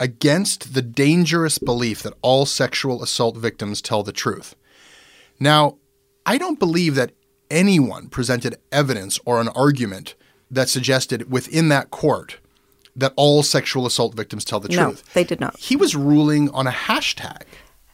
against 0.00 0.74
the 0.74 0.82
dangerous 0.82 1.58
belief 1.58 2.02
that 2.02 2.14
all 2.22 2.46
sexual 2.46 3.02
assault 3.02 3.36
victims 3.36 3.80
tell 3.82 4.02
the 4.02 4.12
truth. 4.12 4.54
Now, 5.38 5.76
I 6.26 6.38
don't 6.38 6.58
believe 6.58 6.94
that 6.94 7.12
anyone 7.50 8.08
presented 8.08 8.56
evidence 8.70 9.18
or 9.24 9.40
an 9.40 9.48
argument 9.48 10.14
that 10.50 10.68
suggested 10.68 11.30
within 11.30 11.68
that 11.68 11.90
court 11.90 12.38
that 12.94 13.12
all 13.16 13.42
sexual 13.42 13.86
assault 13.86 14.14
victims 14.14 14.44
tell 14.44 14.60
the 14.60 14.68
No, 14.68 14.88
truth. 14.90 15.04
they 15.14 15.24
did 15.24 15.40
not. 15.40 15.56
He 15.58 15.76
was 15.76 15.94
ruling 15.96 16.50
on 16.50 16.66
a 16.66 16.70
hashtag. 16.70 17.42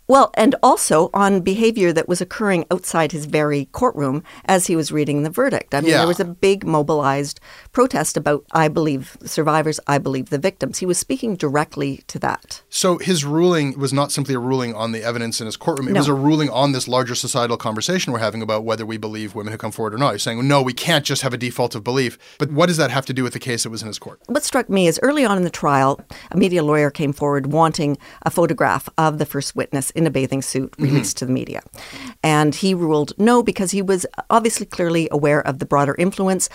Well, 0.08 0.30
and 0.34 0.54
also 0.62 1.10
on 1.12 1.40
behavior 1.42 1.92
that 1.92 2.08
was 2.08 2.22
occurring 2.22 2.64
outside 2.70 3.12
his 3.12 3.26
very 3.26 3.66
courtroom 3.72 4.22
as 4.46 4.66
he 4.66 4.74
was 4.74 4.90
reading 4.90 5.22
the 5.22 5.28
verdict. 5.28 5.74
I 5.74 5.82
mean, 5.82 5.90
Yeah. 5.90 5.98
there 5.98 6.06
was 6.06 6.18
a 6.18 6.24
big 6.24 6.66
mobilized 6.66 7.40
protest 7.72 8.16
about, 8.16 8.42
I 8.52 8.68
believe 8.68 9.18
the 9.20 9.28
survivors, 9.28 9.78
I 9.86 9.98
believe 9.98 10.30
the 10.30 10.38
victims. 10.38 10.78
He 10.78 10.86
was 10.86 10.96
speaking 10.96 11.36
directly 11.36 12.04
to 12.06 12.18
that. 12.20 12.62
So 12.70 12.96
his 12.96 13.22
ruling 13.26 13.78
was 13.78 13.92
not 13.92 14.10
simply 14.10 14.34
a 14.34 14.38
ruling 14.38 14.74
on 14.74 14.92
the 14.92 15.02
evidence 15.04 15.40
in 15.42 15.46
his 15.46 15.58
courtroom. 15.58 15.88
It 15.88 15.92
No. 15.92 16.00
was 16.00 16.08
a 16.08 16.14
ruling 16.14 16.48
on 16.48 16.72
this 16.72 16.88
larger 16.88 17.14
societal 17.14 17.58
conversation 17.58 18.10
we're 18.10 18.18
having 18.20 18.40
about 18.40 18.64
whether 18.64 18.86
we 18.86 18.96
believe 18.96 19.34
women 19.34 19.52
who 19.52 19.58
come 19.58 19.72
forward 19.72 19.92
or 19.92 19.98
not. 19.98 20.12
He's 20.12 20.22
saying, 20.22 20.48
no, 20.48 20.62
we 20.62 20.72
can't 20.72 21.04
just 21.04 21.20
have 21.20 21.34
a 21.34 21.38
default 21.38 21.74
of 21.74 21.84
belief. 21.84 22.18
But 22.38 22.50
what 22.50 22.66
does 22.66 22.78
that 22.78 22.90
have 22.90 23.04
to 23.06 23.12
do 23.12 23.24
with 23.24 23.34
the 23.34 23.38
case 23.38 23.64
that 23.64 23.70
was 23.70 23.82
in 23.82 23.88
his 23.88 23.98
court? 23.98 24.20
What 24.26 24.42
struck 24.42 24.70
me 24.70 24.86
is 24.88 24.98
early 25.02 25.26
on 25.26 25.36
in 25.36 25.44
the 25.44 25.50
trial, 25.50 26.00
a 26.30 26.36
media 26.38 26.62
lawyer 26.64 26.90
came 26.90 27.12
forward 27.12 27.48
wanting 27.52 27.98
a 28.22 28.30
photograph 28.30 28.88
of 28.96 29.18
the 29.18 29.26
first 29.26 29.54
witness 29.54 29.90
in 29.98 30.06
a 30.06 30.10
bathing 30.10 30.40
suit 30.40 30.70
mm-hmm. 30.72 30.84
released 30.84 31.18
to 31.18 31.26
the 31.26 31.32
media. 31.32 31.60
And 32.22 32.54
he 32.54 32.72
ruled 32.72 33.12
no 33.18 33.42
because 33.42 33.72
he 33.72 33.82
was 33.82 34.06
obviously 34.30 34.64
clearly 34.64 35.08
aware 35.10 35.46
of 35.46 35.58
the 35.58 35.66
broader 35.66 35.94
influence 35.98 36.48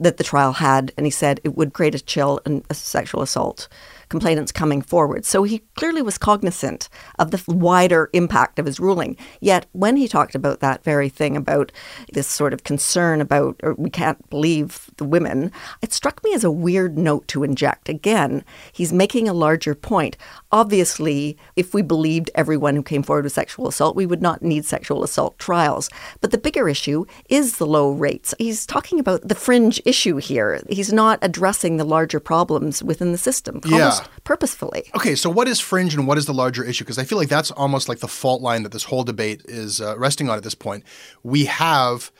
that 0.00 0.16
the 0.16 0.24
trial 0.24 0.52
had. 0.52 0.92
And 0.96 1.06
he 1.06 1.10
said 1.10 1.40
it 1.44 1.56
would 1.56 1.72
create 1.72 1.94
a 1.94 2.00
chill 2.00 2.40
and 2.44 2.64
a 2.68 2.74
sexual 2.74 3.22
assault 3.22 3.68
complainants 4.08 4.52
coming 4.52 4.82
forward. 4.82 5.24
So 5.24 5.42
he 5.42 5.60
clearly 5.74 6.02
was 6.02 6.18
cognizant 6.18 6.88
of 7.18 7.30
the 7.30 7.42
wider 7.48 8.10
impact 8.12 8.58
of 8.58 8.66
his 8.66 8.80
ruling. 8.80 9.16
Yet 9.40 9.66
when 9.72 9.96
he 9.96 10.08
talked 10.08 10.34
about 10.34 10.60
that 10.60 10.84
very 10.84 11.08
thing 11.08 11.36
about 11.36 11.72
this 12.12 12.26
sort 12.26 12.52
of 12.52 12.64
concern 12.64 13.20
about 13.20 13.56
or 13.62 13.74
we 13.74 13.90
can't 13.90 14.28
believe 14.30 14.90
the 14.96 15.04
women, 15.04 15.52
it 15.82 15.92
struck 15.92 16.22
me 16.24 16.34
as 16.34 16.44
a 16.44 16.50
weird 16.50 16.98
note 16.98 17.28
to 17.28 17.44
inject. 17.44 17.88
Again, 17.88 18.44
he's 18.72 18.92
making 18.92 19.28
a 19.28 19.34
larger 19.34 19.74
point. 19.74 20.16
Obviously, 20.52 21.36
if 21.56 21.74
we 21.74 21.82
believed 21.82 22.30
everyone 22.34 22.74
who 22.74 22.82
came 22.82 23.02
forward 23.02 23.24
with 23.24 23.32
sexual 23.32 23.68
assault, 23.68 23.96
we 23.96 24.06
would 24.06 24.22
not 24.22 24.42
need 24.42 24.64
sexual 24.64 25.02
assault 25.04 25.38
trials. 25.38 25.90
But 26.20 26.30
the 26.30 26.38
bigger 26.38 26.68
issue 26.68 27.04
is 27.28 27.58
the 27.58 27.66
low 27.66 27.90
rates. 27.90 28.34
He's 28.38 28.66
talking 28.66 28.98
about 28.98 29.26
the 29.26 29.34
fringe 29.34 29.80
issue 29.84 30.16
here. 30.16 30.62
He's 30.68 30.92
not 30.92 31.18
addressing 31.22 31.76
the 31.76 31.84
larger 31.84 32.20
problems 32.20 32.82
within 32.82 33.12
the 33.12 33.18
system. 33.18 33.60
Yeah. 33.64 33.97
Purposefully. 34.24 34.84
Okay, 34.94 35.14
so 35.14 35.30
what 35.30 35.48
is 35.48 35.60
fringe 35.60 35.94
and 35.94 36.06
what 36.06 36.18
is 36.18 36.26
the 36.26 36.34
larger 36.34 36.64
issue? 36.64 36.84
Because 36.84 36.98
I 36.98 37.04
feel 37.04 37.18
like 37.18 37.28
that's 37.28 37.50
almost 37.50 37.88
like 37.88 37.98
the 37.98 38.08
fault 38.08 38.42
line 38.42 38.62
that 38.62 38.72
this 38.72 38.84
whole 38.84 39.04
debate 39.04 39.42
is 39.46 39.80
uh, 39.80 39.96
resting 39.98 40.28
on 40.28 40.36
at 40.36 40.44
this 40.44 40.54
point. 40.54 40.84
We 41.22 41.46
have 41.46 42.10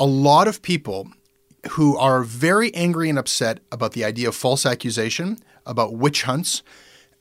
a 0.00 0.06
lot 0.06 0.48
of 0.48 0.62
people 0.62 1.10
who 1.70 1.96
are 1.96 2.22
very 2.22 2.74
angry 2.74 3.08
and 3.08 3.18
upset 3.18 3.60
about 3.72 3.92
the 3.92 4.04
idea 4.04 4.28
of 4.28 4.34
false 4.34 4.64
accusation, 4.64 5.38
about 5.66 5.94
witch 5.94 6.22
hunts, 6.22 6.62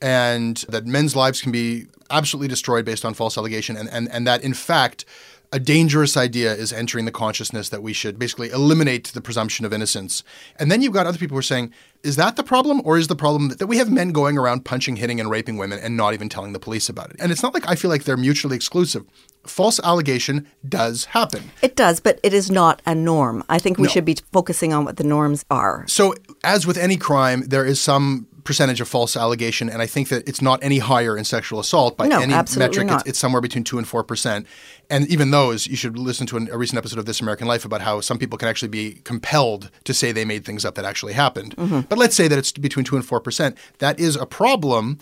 and 0.02 0.58
that 0.70 0.86
men's 0.86 1.16
lives 1.16 1.42
can 1.42 1.52
be 1.52 1.88
absolutely 2.10 2.48
destroyed 2.48 2.86
based 2.86 3.04
on 3.04 3.14
false 3.14 3.38
allegation, 3.38 3.76
and, 3.76 3.90
and, 3.90 4.10
and 4.12 4.28
that 4.28 4.44
in 4.44 4.54
fact, 4.54 5.06
a 5.54 5.60
dangerous 5.60 6.18
idea 6.18 6.54
is 6.54 6.74
entering 6.74 7.06
the 7.06 7.12
consciousness 7.12 7.70
that 7.70 7.82
we 7.82 7.94
should 7.94 8.20
basically 8.20 8.50
eliminate 8.50 9.06
the 9.14 9.22
presumption 9.22 9.66
of 9.66 9.72
innocence. 9.72 10.24
And 10.60 10.70
then 10.72 10.82
you've 10.82 10.94
got 10.94 11.08
other 11.08 11.18
people 11.18 11.36
who 11.36 11.40
are 11.40 11.44
saying, 11.44 11.72
is 12.04 12.18
that 12.18 12.36
the 12.36 12.44
problem? 12.44 12.82
Or 12.84 12.98
is 12.98 13.08
the 13.08 13.16
problem 13.16 13.50
that 13.50 13.68
we 13.68 13.78
have 13.78 13.90
men 13.92 14.12
going 14.12 14.38
around 14.38 14.66
punching, 14.66 14.98
hitting, 14.98 15.20
and 15.20 15.30
raping 15.30 15.58
women 15.58 15.80
and 15.80 15.96
not 15.96 16.14
even 16.14 16.28
telling 16.30 16.52
the 16.54 16.60
police 16.60 16.90
about 16.90 17.12
it? 17.12 17.16
And 17.20 17.32
it's 17.32 17.42
not 17.42 17.54
like 17.54 17.68
I 17.70 17.76
feel 17.76 17.90
like 17.90 18.04
they're 18.04 18.18
mutually 18.18 18.56
exclusive. 18.56 19.04
False 19.46 19.80
allegation 19.80 20.46
does 20.68 21.06
happen. 21.06 21.52
It 21.62 21.78
does, 21.78 22.02
but 22.02 22.20
it 22.24 22.34
is 22.34 22.52
not 22.52 22.82
a 22.86 22.94
norm. 22.94 23.44
I 23.48 23.58
think 23.60 23.78
we 23.78 23.84
No. 23.84 23.90
should 23.90 24.06
be 24.06 24.18
focusing 24.34 24.74
on 24.74 24.84
what 24.84 24.98
the 24.98 25.06
norms 25.06 25.46
are. 25.50 25.86
So, 25.88 26.14
as 26.44 26.68
with 26.68 26.78
any 26.78 26.98
crime, 26.98 27.44
there 27.48 27.66
is 27.66 27.80
some 27.80 28.28
percentage 28.48 28.82
of 28.82 28.88
false 28.88 29.16
allegation, 29.16 29.70
and 29.70 29.82
I 29.82 29.86
think 29.86 30.08
that 30.10 30.28
it's 30.28 30.42
not 30.42 30.64
any 30.64 30.80
higher 30.80 31.16
in 31.18 31.24
sexual 31.26 31.60
assault 31.60 31.98
by 31.98 32.08
No, 32.08 32.20
any 32.20 32.34
metric. 32.34 32.88
It's, 32.90 33.04
it's 33.06 33.20
somewhere 33.20 33.42
between 33.42 33.64
two 33.64 33.78
and 33.78 33.88
four 33.88 34.04
percent. 34.04 34.48
And 34.90 35.06
even 35.10 35.32
those, 35.32 35.68
you 35.68 35.76
should 35.76 36.00
listen 36.00 36.26
to 36.28 36.38
an, 36.38 36.48
a 36.52 36.58
recent 36.58 36.78
episode 36.78 36.98
of 36.98 37.06
This 37.06 37.20
American 37.22 37.46
Life 37.48 37.66
about 37.66 37.82
how 37.82 38.00
some 38.02 38.18
people 38.18 38.38
can 38.38 38.48
actually 38.48 38.70
be 38.70 39.02
compelled 39.04 39.70
to 39.84 39.94
say 39.94 40.12
they 40.12 40.26
made 40.26 40.46
things 40.46 40.64
up 40.66 40.76
that 40.76 40.86
actually 40.86 41.14
happened. 41.14 41.56
Mhm. 41.58 41.88
But 41.90 41.98
let's 42.00 42.16
say 42.16 42.28
that 42.30 42.40
it's 42.40 42.52
between 42.54 42.86
two 42.86 42.96
and 42.96 43.06
four 43.06 43.20
percent. 43.20 43.58
That 43.80 44.00
is 44.00 44.16
a 44.16 44.26
problem. 44.26 44.98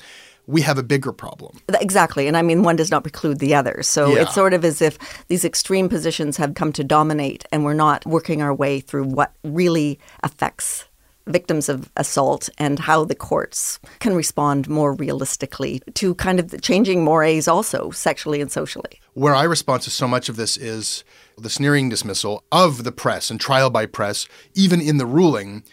We 0.48 0.62
have 0.62 0.78
a 0.78 0.84
bigger 0.84 1.12
problem. 1.12 1.58
Exactly. 1.82 2.28
And 2.28 2.36
I 2.38 2.42
mean, 2.44 2.62
one 2.64 2.76
does 2.76 2.92
not 2.92 3.04
preclude 3.04 3.40
the 3.40 3.56
other. 3.56 3.82
So 3.84 4.14
Yeah. 4.14 4.22
it's 4.24 4.36
sort 4.36 4.54
of 4.54 4.64
as 4.66 4.82
if 4.82 4.98
these 5.28 5.44
extreme 5.46 5.88
positions 5.90 6.38
have 6.38 6.54
come 6.54 6.72
to 6.74 6.84
dominate 6.84 7.46
and 7.52 7.64
we're 7.64 7.74
not 7.74 8.06
working 8.06 8.42
our 8.44 8.54
way 8.54 8.80
through 8.80 9.06
what 9.06 9.32
really 9.44 9.98
affects 10.24 10.86
victims 11.28 11.70
of 11.70 11.92
assault 11.98 12.50
and 12.58 12.80
how 12.80 13.04
the 13.06 13.16
courts 13.16 13.80
can 14.00 14.16
respond 14.16 14.70
more 14.70 14.94
realistically 14.94 15.82
to 15.96 16.16
kind 16.16 16.40
of 16.40 16.50
the 16.52 16.60
changing 16.60 17.04
mores 17.04 17.48
also 17.48 17.92
sexually 17.92 18.42
and 18.42 18.52
socially. 18.52 19.00
Where 19.14 19.36
I 19.36 19.44
respond 19.44 19.82
to 19.84 19.90
so 19.90 20.08
much 20.08 20.30
of 20.30 20.36
this 20.36 20.58
is 20.58 21.04
the 21.38 21.50
sneering 21.50 21.90
dismissal 21.90 22.44
of 22.52 22.84
the 22.84 22.92
press 22.92 23.30
and 23.32 23.40
trial 23.40 23.70
by 23.70 23.86
press, 23.86 24.28
even 24.54 24.82
in 24.82 24.98
the 24.98 25.06
ruling, 25.06 25.64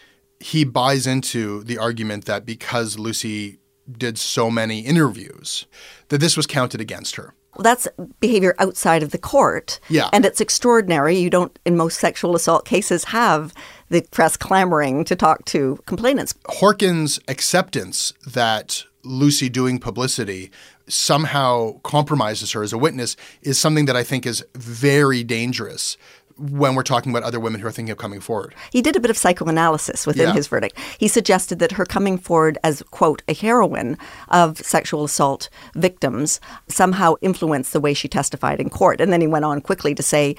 he 0.40 0.64
buys 0.64 1.06
into 1.06 1.62
the 1.64 1.78
argument 1.78 2.24
that 2.24 2.44
because 2.44 2.98
Lucy 2.98 3.58
did 3.90 4.18
so 4.18 4.50
many 4.50 4.80
interviews, 4.80 5.66
that 6.08 6.18
this 6.18 6.36
was 6.36 6.46
counted 6.46 6.80
against 6.80 7.16
her. 7.16 7.34
Well, 7.56 7.64
that's 7.64 7.86
behavior 8.20 8.54
outside 8.58 9.02
of 9.02 9.10
the 9.10 9.18
court. 9.18 9.78
Yeah. 9.90 10.08
And 10.12 10.24
it's 10.24 10.40
extraordinary. 10.40 11.16
You 11.18 11.28
don't, 11.28 11.58
in 11.66 11.76
most 11.76 12.00
sexual 12.00 12.34
assault 12.34 12.64
cases, 12.64 13.04
have 13.04 13.52
the 13.92 14.02
press 14.10 14.36
clamoring 14.36 15.04
to 15.04 15.14
talk 15.14 15.44
to 15.44 15.78
complainants. 15.86 16.34
Horkin's 16.48 17.20
acceptance 17.28 18.12
that 18.26 18.84
Lucy 19.04 19.48
doing 19.48 19.78
publicity 19.78 20.50
somehow 20.88 21.78
compromises 21.84 22.52
her 22.52 22.62
as 22.62 22.72
a 22.72 22.78
witness 22.78 23.16
is 23.42 23.58
something 23.58 23.84
that 23.86 23.96
I 23.96 24.02
think 24.02 24.26
is 24.26 24.44
very 24.54 25.22
dangerous 25.22 25.96
when 26.38 26.74
we're 26.74 26.82
talking 26.82 27.12
about 27.12 27.22
other 27.22 27.38
women 27.38 27.60
who 27.60 27.66
are 27.66 27.70
thinking 27.70 27.92
of 27.92 27.98
coming 27.98 28.18
forward. 28.18 28.54
He 28.72 28.80
did 28.80 28.96
a 28.96 29.00
bit 29.00 29.10
of 29.10 29.18
psychoanalysis 29.18 30.06
within 30.06 30.28
Yeah. 30.28 30.34
his 30.34 30.48
verdict. 30.48 30.78
He 30.98 31.06
suggested 31.06 31.58
that 31.58 31.72
her 31.72 31.84
coming 31.84 32.16
forward 32.16 32.56
as, 32.64 32.82
quote, 32.90 33.22
a 33.28 33.34
heroine 33.34 33.98
of 34.28 34.58
sexual 34.58 35.04
assault 35.04 35.50
victims 35.74 36.40
somehow 36.68 37.14
influenced 37.20 37.74
the 37.74 37.80
way 37.80 37.92
she 37.92 38.08
testified 38.08 38.58
in 38.60 38.70
court. 38.70 39.00
And 39.00 39.12
then 39.12 39.20
he 39.20 39.26
went 39.26 39.44
on 39.44 39.60
quickly 39.60 39.94
to 39.94 40.02
say, 40.02 40.34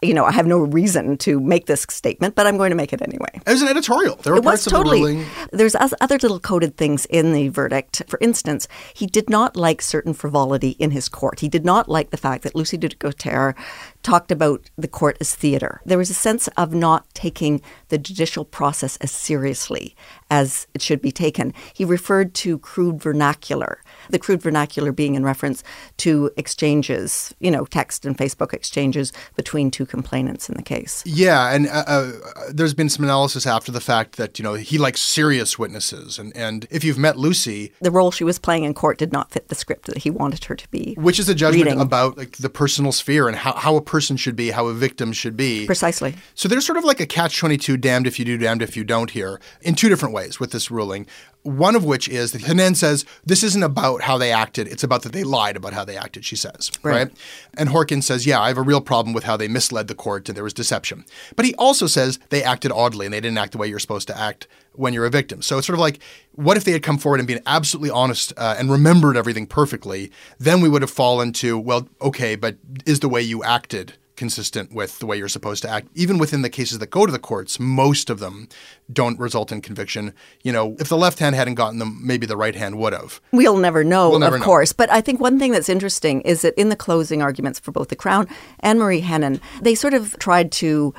you 0.00 0.14
know, 0.14 0.24
I 0.24 0.32
have 0.32 0.46
no 0.46 0.58
reason 0.58 1.16
to 1.18 1.40
make 1.40 1.66
this 1.66 1.84
statement, 1.88 2.36
but 2.36 2.46
I'm 2.46 2.56
going 2.56 2.70
to 2.70 2.76
make 2.76 2.92
it 2.92 3.02
anyway. 3.02 3.30
It 3.34 3.50
was 3.50 3.62
an 3.62 3.68
editorial. 3.68 4.14
There 4.16 4.32
were 4.32 4.38
it 4.38 4.44
parts 4.44 4.64
was 4.64 4.66
of 4.68 4.72
totally. 4.72 4.98
the 4.98 5.06
ruling. 5.06 5.26
There's 5.52 5.74
other 5.74 6.18
little 6.18 6.38
coded 6.38 6.76
things 6.76 7.04
in 7.06 7.32
the 7.32 7.48
verdict. 7.48 8.02
For 8.06 8.18
instance, 8.20 8.68
he 8.94 9.06
did 9.06 9.28
not 9.28 9.56
like 9.56 9.82
certain 9.82 10.14
frivolity 10.14 10.70
in 10.78 10.92
his 10.92 11.08
court. 11.08 11.40
He 11.40 11.48
did 11.48 11.64
not 11.64 11.88
like 11.88 12.10
the 12.10 12.16
fact 12.16 12.44
that 12.44 12.54
Lucy 12.54 12.78
DeCoutere 12.78 13.56
talked 14.04 14.30
about 14.30 14.70
the 14.76 14.86
court 14.86 15.16
as 15.20 15.34
theater. 15.34 15.80
There 15.84 15.98
was 15.98 16.10
a 16.10 16.14
sense 16.14 16.48
of 16.56 16.72
not 16.72 17.12
taking 17.14 17.60
the 17.88 17.98
judicial 17.98 18.44
process 18.44 18.96
as 18.98 19.10
seriously 19.10 19.96
as 20.30 20.68
it 20.74 20.82
should 20.82 21.02
be 21.02 21.10
taken. 21.10 21.52
He 21.74 21.84
referred 21.84 22.34
to 22.34 22.58
crude 22.58 23.02
vernacular, 23.02 23.82
the 24.10 24.18
crude 24.18 24.42
vernacular 24.42 24.92
being 24.92 25.14
in 25.14 25.24
reference 25.24 25.62
to 25.98 26.30
exchanges, 26.36 27.34
you 27.40 27.50
know, 27.50 27.64
text 27.64 28.04
and 28.04 28.16
Facebook 28.16 28.52
exchanges 28.52 29.12
between 29.36 29.70
two 29.70 29.86
complainants 29.86 30.48
in 30.48 30.56
the 30.56 30.62
case. 30.62 31.02
Yeah, 31.06 31.52
and 31.52 31.68
uh, 31.68 31.84
uh, 31.86 32.12
there's 32.52 32.74
been 32.74 32.88
some 32.88 33.04
analysis 33.04 33.46
after 33.46 33.72
the 33.72 33.80
fact 33.80 34.16
that 34.16 34.38
you 34.38 34.42
know 34.42 34.54
he 34.54 34.78
likes 34.78 35.00
serious 35.00 35.58
witnesses, 35.58 36.18
and 36.18 36.36
and 36.36 36.66
if 36.70 36.84
you've 36.84 36.98
met 36.98 37.16
Lucy, 37.16 37.72
the 37.80 37.90
role 37.90 38.10
she 38.10 38.24
was 38.24 38.38
playing 38.38 38.64
in 38.64 38.74
court 38.74 38.98
did 38.98 39.12
not 39.12 39.30
fit 39.30 39.48
the 39.48 39.54
script 39.54 39.86
that 39.86 39.98
he 39.98 40.10
wanted 40.10 40.44
her 40.44 40.56
to 40.56 40.68
be. 40.70 40.94
which 40.98 41.18
is 41.18 41.28
a 41.28 41.34
judgment 41.34 41.66
reading. 41.66 41.80
about 41.80 42.16
like 42.16 42.36
the 42.38 42.50
personal 42.50 42.92
sphere 42.92 43.28
and 43.28 43.36
how, 43.36 43.52
how 43.54 43.76
a 43.76 43.82
person 43.82 44.16
should 44.16 44.36
be, 44.36 44.50
how 44.50 44.66
a 44.66 44.74
victim 44.74 45.12
should 45.12 45.36
be. 45.36 45.66
Precisely. 45.66 46.14
So 46.34 46.48
there's 46.48 46.66
sort 46.66 46.78
of 46.78 46.84
like 46.84 47.00
a 47.00 47.06
catch 47.06 47.38
twenty 47.38 47.56
two, 47.56 47.76
damned 47.76 48.06
if 48.06 48.18
you 48.18 48.24
do, 48.24 48.36
damned 48.38 48.62
if 48.62 48.76
you 48.76 48.84
don't 48.84 49.10
here, 49.10 49.40
in 49.62 49.74
two 49.74 49.88
different 49.88 50.14
ways 50.14 50.40
with 50.40 50.52
this 50.52 50.70
ruling. 50.70 51.06
One 51.48 51.74
of 51.74 51.84
which 51.84 52.08
is 52.08 52.32
that 52.32 52.42
Henein 52.42 52.74
says 52.76 53.04
this 53.24 53.42
isn't 53.42 53.62
about 53.62 54.02
how 54.02 54.18
they 54.18 54.30
acted; 54.32 54.68
it's 54.68 54.84
about 54.84 55.02
that 55.02 55.12
they 55.12 55.24
lied 55.24 55.56
about 55.56 55.72
how 55.72 55.84
they 55.84 55.96
acted. 55.96 56.24
She 56.24 56.36
says, 56.36 56.70
Right. 56.82 56.94
right? 56.94 57.10
And 57.54 57.70
Horkin 57.70 58.02
says, 58.02 58.26
yeah, 58.26 58.40
I 58.40 58.48
have 58.48 58.58
a 58.58 58.62
real 58.62 58.80
problem 58.80 59.14
with 59.14 59.24
how 59.24 59.36
they 59.36 59.48
misled 59.48 59.88
the 59.88 59.94
court 59.94 60.28
and 60.28 60.36
there 60.36 60.44
was 60.44 60.52
deception. 60.52 61.04
But 61.36 61.46
he 61.46 61.54
also 61.54 61.86
says 61.86 62.18
they 62.28 62.42
acted 62.42 62.70
oddly 62.70 63.06
and 63.06 63.12
they 63.12 63.20
didn't 63.20 63.38
act 63.38 63.52
the 63.52 63.58
way 63.58 63.66
you're 63.66 63.78
supposed 63.78 64.08
to 64.08 64.18
act 64.18 64.46
when 64.74 64.92
you're 64.92 65.06
a 65.06 65.10
victim. 65.10 65.42
So 65.42 65.58
it's 65.58 65.66
sort 65.66 65.74
of 65.74 65.80
like, 65.80 65.98
what 66.32 66.56
if 66.56 66.64
they 66.64 66.72
had 66.72 66.82
come 66.82 66.98
forward 66.98 67.18
and 67.20 67.26
been 67.26 67.42
absolutely 67.46 67.90
honest 67.90 68.32
uh, 68.36 68.54
and 68.58 68.70
remembered 68.70 69.16
everything 69.16 69.46
perfectly? 69.46 70.12
Then 70.38 70.60
we 70.60 70.68
would 70.68 70.82
have 70.82 70.90
fallen 70.90 71.32
to, 71.34 71.58
well, 71.58 71.88
okay, 72.00 72.36
but 72.36 72.56
is 72.86 73.00
the 73.00 73.08
way 73.08 73.22
you 73.22 73.42
acted 73.42 73.94
consistent 74.18 74.74
with 74.74 74.98
the 74.98 75.06
way 75.06 75.16
you're 75.16 75.28
supposed 75.28 75.62
to 75.62 75.70
act? 75.70 75.88
Even 75.94 76.18
within 76.18 76.42
the 76.42 76.50
cases 76.50 76.78
that 76.80 76.90
go 76.90 77.06
to 77.06 77.12
the 77.12 77.18
courts, 77.18 77.58
most 77.58 78.10
of 78.10 78.18
them 78.18 78.48
don't 78.92 79.18
result 79.18 79.50
in 79.50 79.62
conviction. 79.62 80.12
You 80.42 80.52
know, 80.52 80.76
if 80.78 80.88
the 80.90 80.98
left 80.98 81.18
hand 81.20 81.34
hadn't 81.34 81.54
gotten 81.54 81.78
them, 81.78 81.98
maybe 82.04 82.26
the 82.26 82.36
right 82.36 82.54
hand 82.54 82.76
would 82.78 82.92
have. 82.92 83.20
We'll 83.32 83.56
never 83.56 83.82
know, 83.82 84.10
We'll 84.10 84.18
never 84.18 84.36
of 84.36 84.40
know. 84.40 84.44
course. 84.44 84.74
But 84.74 84.90
I 84.90 85.00
think 85.00 85.20
one 85.20 85.38
thing 85.38 85.52
that's 85.52 85.70
interesting 85.70 86.20
is 86.22 86.42
that 86.42 86.52
in 86.58 86.68
the 86.68 86.76
closing 86.76 87.22
arguments 87.22 87.58
for 87.58 87.72
both 87.72 87.88
the 87.88 87.96
Crown 87.96 88.28
and 88.60 88.78
Marie 88.78 89.00
Henein, 89.00 89.40
they 89.62 89.74
sort 89.74 89.94
of 89.94 90.14
tried 90.18 90.52
to 90.52 90.92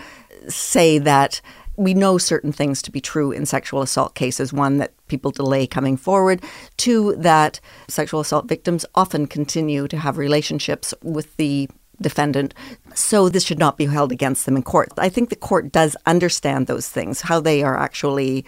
say 0.48 0.98
that 0.98 1.42
we 1.76 1.94
know 1.94 2.18
certain 2.18 2.52
things 2.52 2.82
to 2.82 2.92
be 2.92 3.00
true 3.00 3.32
in 3.32 3.46
sexual 3.46 3.82
assault 3.82 4.14
cases. 4.14 4.52
One, 4.52 4.78
that 4.80 4.92
people 5.08 5.32
delay 5.32 5.66
coming 5.66 5.96
forward. 5.96 6.44
Two, 6.76 7.16
that 7.16 7.62
sexual 7.88 8.20
assault 8.20 8.48
victims 8.50 8.86
often 8.96 9.28
continue 9.28 9.88
to 9.88 9.98
have 9.98 10.18
relationships 10.18 10.94
with 11.04 11.38
the 11.38 11.70
defendant. 12.02 12.54
So 12.94 13.30
this 13.30 13.44
should 13.44 13.60
not 13.60 13.78
be 13.78 13.86
held 13.86 14.12
against 14.12 14.46
them 14.46 14.56
in 14.56 14.64
court. 14.64 14.90
I 14.98 15.10
think 15.10 15.30
the 15.30 15.36
court 15.36 15.72
does 15.72 15.96
understand 16.06 16.68
those 16.68 16.90
things. 16.90 17.22
How 17.22 17.40
they 17.40 17.64
are 17.64 17.78
actually 17.78 18.46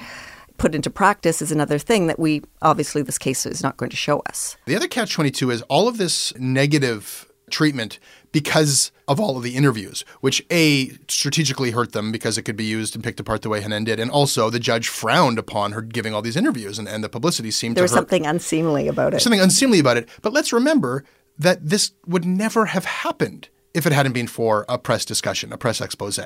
put 0.57 0.75
into 0.75 0.89
practice 0.89 1.41
is 1.41 1.51
another 1.51 1.79
thing 1.79 2.07
that 2.07 2.19
we 2.19 2.43
obviously 2.61 3.01
this 3.01 3.17
case 3.17 3.45
is 3.45 3.63
not 3.63 3.77
going 3.77 3.89
to 3.89 3.97
show 3.97 4.19
us. 4.29 4.57
The 4.65 4.75
other 4.75 4.87
catch 4.87 5.13
22 5.13 5.49
is 5.49 5.61
all 5.63 5.87
of 5.87 5.97
this 5.97 6.37
negative 6.37 7.27
treatment 7.49 7.99
because 8.31 8.91
of 9.07 9.19
all 9.19 9.35
of 9.37 9.43
the 9.43 9.55
interviews, 9.55 10.05
which 10.21 10.45
A, 10.51 10.91
strategically 11.07 11.71
hurt 11.71 11.91
them 11.91 12.11
because 12.11 12.37
it 12.37 12.43
could 12.43 12.55
be 12.55 12.63
used 12.63 12.95
and 12.95 13.03
picked 13.03 13.19
apart 13.19 13.41
the 13.41 13.49
way 13.49 13.61
Henein 13.61 13.83
did. 13.83 13.99
And 13.99 14.09
also, 14.09 14.49
the 14.49 14.59
judge 14.59 14.87
frowned 14.87 15.37
upon 15.37 15.73
her 15.73 15.81
giving 15.81 16.13
all 16.13 16.21
these 16.21 16.37
interviews, 16.37 16.79
and, 16.79 16.87
and 16.87 17.03
the 17.03 17.09
publicity 17.09 17.51
seemed 17.51 17.75
there 17.75 17.81
to 17.81 17.85
was 17.85 17.91
her, 17.91 17.97
something 17.97 18.25
unseemly 18.25 18.87
about 18.87 19.13
it. 19.13 19.21
Something 19.21 19.41
unseemly 19.41 19.79
about 19.79 19.97
it. 19.97 20.07
But 20.21 20.31
let's 20.31 20.53
remember 20.53 21.03
that 21.37 21.69
this 21.69 21.91
would 22.05 22.25
never 22.25 22.67
have 22.67 22.85
happened 22.85 23.49
if 23.73 23.85
it 23.85 23.93
hadn't 23.93 24.13
been 24.13 24.27
for 24.27 24.65
a 24.67 24.77
press 24.77 25.05
discussion, 25.05 25.53
a 25.53 25.57
press 25.57 25.81
expose. 25.81 26.19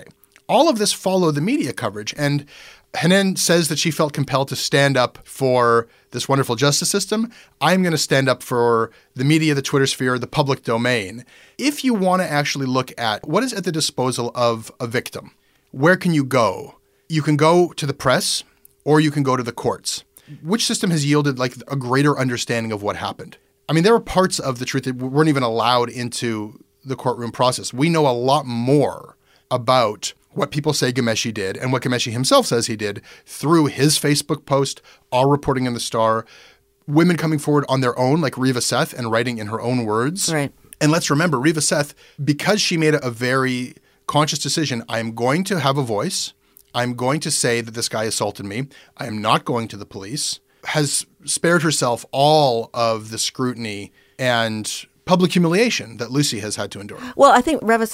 All 0.47 0.69
of 0.69 0.77
this 0.77 0.93
followed 0.93 1.35
the 1.35 1.41
media 1.41 1.73
coverage. 1.73 2.13
And 2.17 2.45
Henein 2.93 3.37
says 3.37 3.67
that 3.67 3.79
she 3.79 3.91
felt 3.91 4.13
compelled 4.13 4.47
to 4.49 4.55
stand 4.55 4.95
up 4.95 5.19
for 5.23 5.87
this 6.11 6.29
wonderful 6.29 6.55
justice 6.55 6.89
system. 6.89 7.31
I'm 7.59 7.81
going 7.81 7.91
to 7.91 7.97
stand 7.97 8.29
up 8.29 8.43
for 8.43 8.91
the 9.15 9.23
media, 9.23 9.53
the 9.53 9.61
Twitter 9.61 9.87
sphere, 9.87 10.17
the 10.19 10.27
public 10.27 10.63
domain. 10.63 11.25
If 11.57 11.83
you 11.83 11.93
want 11.93 12.21
to 12.21 12.31
actually 12.31 12.67
look 12.67 12.91
at 12.97 13.27
what 13.27 13.43
is 13.43 13.53
at 13.53 13.63
the 13.63 13.71
disposal 13.71 14.31
of 14.35 14.71
a 14.79 14.87
victim, 14.87 15.31
where 15.71 15.97
can 15.97 16.13
you 16.13 16.23
go? 16.23 16.75
You 17.09 17.21
can 17.21 17.37
go 17.37 17.69
to 17.73 17.85
the 17.85 17.93
press 17.93 18.43
or 18.83 18.99
you 18.99 19.11
can 19.11 19.23
go 19.23 19.35
to 19.35 19.43
the 19.43 19.51
courts. 19.51 20.03
Which 20.41 20.65
system 20.65 20.89
has 20.89 21.05
yielded 21.05 21.37
like 21.37 21.55
a 21.67 21.75
greater 21.75 22.17
understanding 22.17 22.71
of 22.71 22.81
what 22.81 22.95
happened? 22.95 23.37
I 23.67 23.73
mean, 23.73 23.83
there 23.83 23.95
are 23.95 23.99
parts 23.99 24.39
of 24.39 24.59
the 24.59 24.65
truth 24.65 24.83
that 24.83 24.95
weren't 24.95 25.29
even 25.29 25.43
allowed 25.43 25.89
into 25.89 26.59
the 26.83 26.95
courtroom 26.95 27.31
process. 27.31 27.73
We 27.73 27.89
know 27.89 28.07
a 28.07 28.13
lot 28.13 28.45
more 28.45 29.17
about 29.49 30.13
what 30.31 30.51
people 30.51 30.73
say 30.73 30.91
Ghomeshi 30.91 31.33
did 31.33 31.57
and 31.57 31.71
what 31.71 31.81
Ghomeshi 31.81 32.11
himself 32.11 32.45
says 32.45 32.67
he 32.67 32.75
did 32.75 33.01
through 33.25 33.67
his 33.67 33.97
Facebook 33.97 34.45
post, 34.45 34.81
our 35.11 35.27
reporting 35.27 35.65
in 35.65 35.73
the 35.73 35.79
Star, 35.79 36.25
women 36.87 37.17
coming 37.17 37.39
forward 37.39 37.65
on 37.69 37.81
their 37.81 37.97
own, 37.97 38.21
like 38.21 38.37
Reva 38.37 38.61
Seth, 38.61 38.93
and 38.93 39.11
writing 39.11 39.37
in 39.37 39.47
her 39.47 39.61
own 39.61 39.85
words. 39.85 40.31
Right. 40.31 40.51
And 40.79 40.91
let's 40.91 41.09
remember, 41.09 41.39
Reva 41.39 41.61
Seth, 41.61 41.95
because 42.23 42.61
she 42.61 42.77
made 42.77 42.95
a 43.01 43.09
very 43.09 43.75
conscious 44.07 44.39
decision, 44.39 44.83
I'm 44.89 45.15
going 45.15 45.43
to 45.45 45.59
have 45.59 45.77
a 45.77 45.83
voice. 45.83 46.33
I'm 46.73 46.95
going 46.95 47.21
to 47.21 47.31
say 47.31 47.61
that 47.61 47.71
this 47.71 47.87
guy 47.87 48.03
assaulted 48.03 48.45
me. 48.45 48.67
I 48.97 49.07
am 49.07 49.21
not 49.21 49.45
going 49.45 49.69
to 49.69 49.77
the 49.77 49.85
police. 49.85 50.41
Has 50.65 51.05
spared 51.25 51.63
herself 51.63 52.05
all 52.11 52.69
of 52.73 53.11
the 53.11 53.17
scrutiny 53.17 53.91
and 54.19 54.85
public 55.05 55.31
humiliation 55.33 55.97
that 55.97 56.09
Lucy 56.09 56.39
has 56.39 56.55
had 56.55 56.71
to 56.71 56.79
endure. 56.79 56.97
Well, 57.15 57.31
I 57.31 57.39
think 57.39 57.61
Reva 57.63 57.87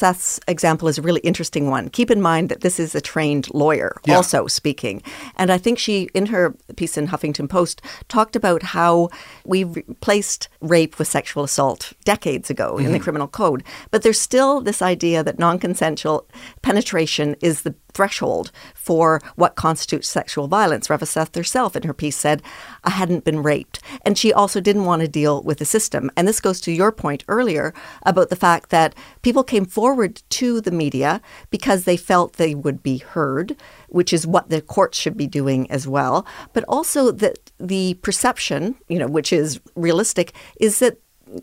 example 0.47 0.87
is 0.87 0.97
a 0.97 1.01
really 1.01 1.19
interesting 1.21 1.69
one. 1.69 1.89
Keep 1.89 2.09
in 2.09 2.21
mind 2.21 2.47
that 2.47 2.61
this 2.61 2.79
is 2.79 2.95
a 2.95 3.01
trained 3.01 3.53
lawyer 3.53 3.97
Yeah. 4.05 4.15
also 4.15 4.47
speaking. 4.47 5.03
And 5.35 5.51
I 5.51 5.57
think 5.57 5.77
she, 5.77 6.07
in 6.13 6.27
her 6.27 6.55
piece 6.77 6.97
in 6.97 7.09
Huffington 7.09 7.49
Post, 7.49 7.81
talked 8.07 8.37
about 8.37 8.63
how 8.63 9.09
we 9.45 9.65
replaced 9.65 10.47
rape 10.61 10.97
with 10.97 11.07
sexual 11.09 11.43
assault 11.43 11.91
decades 12.05 12.49
ago 12.49 12.77
in 12.77 12.93
the 12.93 12.99
Mhm. 12.99 13.03
criminal 13.03 13.27
code. 13.27 13.63
But 13.91 14.03
there's 14.03 14.19
still 14.19 14.61
this 14.61 14.81
idea 14.81 15.21
that 15.21 15.37
non 15.37 15.59
consensual 15.59 16.25
penetration 16.61 17.35
is 17.41 17.63
the 17.63 17.75
threshold 17.93 18.51
for 18.73 19.21
what 19.35 19.55
constitutes 19.55 20.09
sexual 20.09 20.47
violence. 20.47 20.89
Reva 20.89 21.05
Seth 21.05 21.35
herself 21.35 21.75
in 21.75 21.83
her 21.83 21.93
piece 21.93 22.17
said, 22.17 22.41
I 22.83 22.91
hadn't 22.91 23.23
been 23.23 23.43
raped. 23.43 23.79
And 24.05 24.17
she 24.17 24.33
also 24.33 24.61
didn't 24.61 24.85
want 24.85 25.01
to 25.01 25.07
deal 25.07 25.41
with 25.43 25.59
the 25.59 25.65
system. 25.65 26.11
And 26.15 26.27
this 26.27 26.39
goes 26.39 26.61
to 26.61 26.71
your 26.71 26.91
point 26.91 27.23
earlier 27.27 27.73
about 28.03 28.29
the 28.29 28.35
fact 28.35 28.69
that 28.69 28.95
people 29.21 29.43
came 29.43 29.65
forward 29.65 30.21
to 30.29 30.61
the 30.61 30.71
media 30.71 31.21
because 31.49 31.83
they 31.83 31.97
felt 31.97 32.33
they 32.33 32.55
would 32.55 32.81
be 32.83 32.97
heard, 32.97 33.55
which 33.89 34.13
is 34.13 34.27
what 34.27 34.49
the 34.49 34.61
courts 34.61 34.97
should 34.97 35.17
be 35.17 35.27
doing 35.27 35.69
as 35.71 35.87
well. 35.87 36.25
But 36.53 36.65
also 36.67 37.11
that 37.11 37.51
the 37.59 37.95
perception, 37.95 38.75
you 38.87 38.99
know, 38.99 39.07
which 39.07 39.33
is 39.33 39.59
realistic, 39.75 40.33
is 40.59 40.79
that 40.79 40.97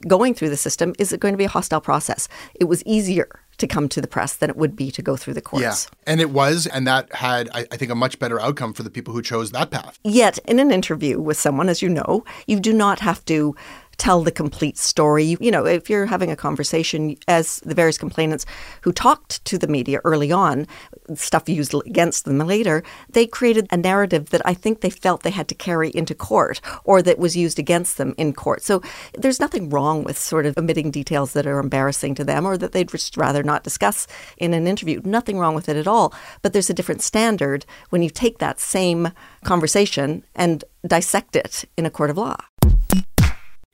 going 0.06 0.34
through 0.34 0.50
the 0.50 0.56
system 0.56 0.94
is 0.98 1.12
it 1.12 1.20
going 1.20 1.32
to 1.32 1.38
be 1.38 1.44
a 1.44 1.48
hostile 1.48 1.80
process. 1.80 2.28
It 2.54 2.64
was 2.64 2.82
easier 2.84 3.28
to 3.59 3.66
come 3.66 3.88
to 3.88 4.01
the 4.01 4.09
press 4.09 4.35
than 4.37 4.49
it 4.51 4.57
would 4.57 4.75
be 4.75 4.90
to 4.90 5.03
go 5.03 5.16
through 5.16 5.35
the 5.35 5.42
courts. 5.42 5.88
Yeah. 5.90 6.12
And 6.12 6.21
it 6.21 6.31
was, 6.31 6.66
and 6.66 6.87
that 6.87 7.12
had, 7.14 7.49
I, 7.53 7.66
I 7.71 7.77
think, 7.77 7.90
a 7.90 7.94
much 7.94 8.18
better 8.18 8.40
outcome 8.40 8.73
for 8.73 8.83
the 8.83 8.90
people 8.90 9.12
who 9.12 9.23
chose 9.23 9.51
that 9.51 9.71
path. 9.71 9.99
Yet, 10.05 10.38
in 10.47 10.59
an 10.59 10.71
interview 10.71 11.21
with 11.21 11.38
someone, 11.38 11.68
as 11.68 11.83
you 11.83 11.88
know, 11.88 12.25
you 12.47 12.61
do 12.61 12.73
not 12.73 13.01
have 13.01 13.25
to 13.27 13.55
tell 13.98 14.22
the 14.22 14.30
complete 14.30 14.78
story. 14.78 15.37
You, 15.40 15.50
know, 15.50 15.66
if 15.66 15.90
you're 15.90 16.06
having 16.06 16.30
a 16.30 16.37
conversation, 16.37 17.16
as 17.26 17.58
the 17.61 17.74
various 17.74 17.98
complainants 17.98 18.46
who 18.82 18.92
talked 18.92 19.44
to 19.44 19.58
the 19.58 19.66
media 19.66 20.00
early 20.04 20.32
on, 20.32 20.66
stuff 21.14 21.48
used 21.48 21.74
against 21.74 22.24
them 22.24 22.38
later, 22.38 22.82
they 23.11 23.26
created 23.26 23.66
a 23.70 23.76
narrative 23.76 24.30
that 24.30 24.42
I 24.46 24.54
think 24.54 24.80
they 24.80 24.90
felt 24.90 25.24
they 25.24 25.30
had 25.30 25.48
to 25.48 25.54
carry 25.54 25.90
into 25.90 26.14
court 26.14 26.61
or 26.84 27.02
that 27.02 27.18
was 27.18 27.37
used 27.37 27.58
against 27.58 27.98
them 27.98 28.14
in 28.16 28.32
court. 28.32 28.62
So 28.62 28.80
there's 29.14 29.40
nothing 29.40 29.68
wrong 29.68 30.04
with 30.04 30.16
sort 30.16 30.46
of 30.46 30.56
omitting 30.56 30.90
details 30.90 31.32
that 31.32 31.46
are 31.46 31.58
embarrassing 31.58 32.14
to 32.16 32.24
them 32.24 32.46
or 32.46 32.56
that 32.56 32.72
they'd 32.72 32.88
just 32.88 33.16
rather 33.16 33.42
not 33.42 33.64
discuss 33.64 34.06
in 34.37 34.54
an 34.54 34.66
interview. 34.66 35.00
Nothing 35.04 35.38
wrong 35.38 35.54
with 35.54 35.68
it 35.68 35.76
at 35.76 35.88
all. 35.88 36.14
But 36.42 36.52
there's 36.52 36.70
a 36.70 36.74
different 36.74 37.02
standard 37.02 37.66
when 37.90 38.02
you 38.02 38.11
take 38.11 38.38
that 38.38 38.61
same 38.61 39.11
conversation 39.44 40.24
and 40.34 40.64
dissect 40.87 41.34
it 41.34 41.64
in 41.76 41.84
a 41.84 41.90
court 41.90 42.11
of 42.11 42.16
law. 42.16 42.37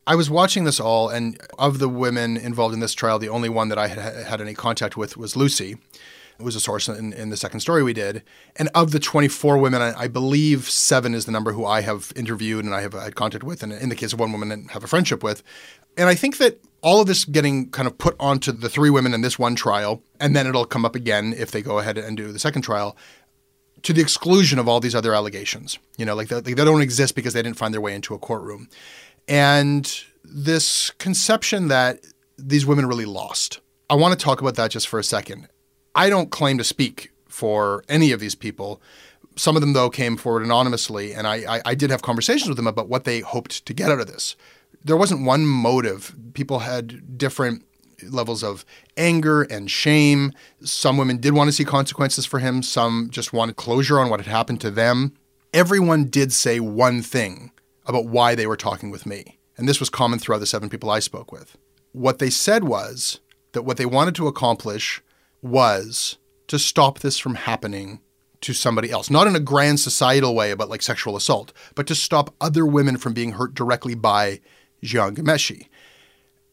I 0.06 0.14
was 0.16 0.28
watching 0.28 0.64
this 0.64 0.80
all, 0.80 1.08
and 1.08 1.40
of 1.58 1.78
the 1.78 1.88
women 1.88 2.36
involved 2.36 2.74
in 2.74 2.80
this 2.80 2.94
trial, 2.94 3.18
the 3.18 3.28
only 3.28 3.48
one 3.48 3.68
that 3.68 3.78
I 3.78 3.88
had 3.88 4.26
had 4.26 4.40
any 4.40 4.54
contact 4.54 4.96
with 4.96 5.16
was 5.16 5.36
Lucy. 5.36 5.78
It 6.38 6.42
was 6.42 6.56
a 6.56 6.60
source 6.60 6.88
in, 6.88 7.12
in 7.12 7.30
the 7.30 7.36
second 7.36 7.60
story 7.60 7.82
we 7.82 7.92
did. 7.92 8.22
And 8.56 8.68
of 8.74 8.90
the 8.90 8.98
24 8.98 9.56
women, 9.56 9.80
I, 9.80 10.02
I 10.02 10.08
believe 10.08 10.68
seven 10.68 11.14
is 11.14 11.26
the 11.26 11.32
number 11.32 11.52
who 11.52 11.64
I 11.64 11.80
have 11.82 12.12
interviewed 12.16 12.64
and 12.64 12.74
I 12.74 12.80
have 12.80 12.92
had 12.92 13.14
contact 13.14 13.44
with, 13.44 13.62
and 13.62 13.72
in 13.72 13.88
the 13.88 13.94
case 13.94 14.12
of 14.12 14.20
one 14.20 14.32
woman, 14.32 14.66
I 14.68 14.72
have 14.72 14.84
a 14.84 14.88
friendship 14.88 15.22
with. 15.22 15.42
And 15.96 16.08
I 16.08 16.14
think 16.14 16.38
that 16.38 16.60
all 16.82 17.00
of 17.00 17.06
this 17.06 17.24
getting 17.24 17.70
kind 17.70 17.86
of 17.86 17.96
put 17.96 18.16
onto 18.18 18.52
the 18.52 18.68
three 18.68 18.90
women 18.90 19.14
in 19.14 19.22
this 19.22 19.38
one 19.38 19.54
trial, 19.54 20.02
and 20.20 20.34
then 20.34 20.46
it'll 20.46 20.66
come 20.66 20.84
up 20.84 20.94
again 20.94 21.34
if 21.36 21.50
they 21.50 21.62
go 21.62 21.78
ahead 21.78 21.96
and 21.96 22.16
do 22.16 22.32
the 22.32 22.38
second 22.38 22.62
trial, 22.62 22.96
to 23.82 23.92
the 23.92 24.02
exclusion 24.02 24.58
of 24.58 24.68
all 24.68 24.80
these 24.80 24.94
other 24.94 25.14
allegations. 25.14 25.78
You 25.96 26.04
know, 26.04 26.14
like 26.14 26.28
they, 26.28 26.40
they 26.40 26.54
don't 26.54 26.82
exist 26.82 27.14
because 27.14 27.32
they 27.32 27.42
didn't 27.42 27.58
find 27.58 27.72
their 27.72 27.80
way 27.80 27.94
into 27.94 28.12
a 28.14 28.18
courtroom. 28.18 28.68
And 29.28 29.90
this 30.24 30.90
conception 30.90 31.68
that 31.68 32.00
these 32.36 32.66
women 32.66 32.86
really 32.86 33.04
lost. 33.04 33.60
I 33.88 33.94
want 33.94 34.18
to 34.18 34.22
talk 34.22 34.40
about 34.40 34.56
that 34.56 34.70
just 34.70 34.88
for 34.88 34.98
a 34.98 35.04
second. 35.04 35.48
I 35.94 36.10
don't 36.10 36.30
claim 36.30 36.58
to 36.58 36.64
speak 36.64 37.12
for 37.28 37.84
any 37.88 38.12
of 38.12 38.20
these 38.20 38.34
people. 38.34 38.80
Some 39.36 39.56
of 39.56 39.60
them, 39.60 39.72
though, 39.72 39.90
came 39.90 40.16
forward 40.16 40.42
anonymously, 40.42 41.12
and 41.12 41.26
I, 41.26 41.56
I, 41.56 41.62
I 41.66 41.74
did 41.74 41.90
have 41.90 42.02
conversations 42.02 42.48
with 42.48 42.56
them 42.56 42.66
about 42.66 42.88
what 42.88 43.04
they 43.04 43.20
hoped 43.20 43.66
to 43.66 43.74
get 43.74 43.90
out 43.90 44.00
of 44.00 44.06
this. 44.06 44.36
There 44.84 44.96
wasn't 44.96 45.24
one 45.24 45.46
motive. 45.46 46.14
People 46.34 46.60
had 46.60 47.18
different 47.18 47.64
levels 48.02 48.42
of 48.42 48.64
anger 48.96 49.42
and 49.42 49.70
shame. 49.70 50.32
Some 50.62 50.96
women 50.96 51.18
did 51.18 51.32
want 51.32 51.48
to 51.48 51.52
see 51.52 51.64
consequences 51.64 52.26
for 52.26 52.38
him, 52.38 52.62
some 52.62 53.08
just 53.10 53.32
wanted 53.32 53.56
closure 53.56 53.98
on 53.98 54.10
what 54.10 54.20
had 54.20 54.30
happened 54.30 54.60
to 54.62 54.70
them. 54.70 55.14
Everyone 55.52 56.04
did 56.06 56.32
say 56.32 56.60
one 56.60 57.02
thing 57.02 57.52
about 57.86 58.06
why 58.06 58.34
they 58.34 58.46
were 58.46 58.56
talking 58.56 58.90
with 58.90 59.06
me. 59.06 59.38
And 59.56 59.68
this 59.68 59.80
was 59.80 59.90
common 59.90 60.18
throughout 60.18 60.38
the 60.38 60.46
seven 60.46 60.68
people 60.68 60.90
I 60.90 60.98
spoke 60.98 61.30
with. 61.32 61.56
What 61.92 62.18
they 62.18 62.30
said 62.30 62.64
was 62.64 63.20
that 63.52 63.62
what 63.62 63.76
they 63.76 63.86
wanted 63.86 64.14
to 64.16 64.26
accomplish 64.26 65.02
was 65.42 66.18
to 66.48 66.58
stop 66.58 66.98
this 66.98 67.18
from 67.18 67.36
happening 67.36 68.00
to 68.40 68.52
somebody 68.52 68.90
else. 68.90 69.10
Not 69.10 69.26
in 69.26 69.36
a 69.36 69.40
grand 69.40 69.80
societal 69.80 70.34
way 70.34 70.50
about 70.50 70.68
like 70.68 70.82
sexual 70.82 71.16
assault, 71.16 71.52
but 71.74 71.86
to 71.86 71.94
stop 71.94 72.34
other 72.40 72.66
women 72.66 72.96
from 72.96 73.14
being 73.14 73.32
hurt 73.32 73.54
directly 73.54 73.94
by 73.94 74.40
Jian 74.82 75.14
Ghomeshi. 75.14 75.68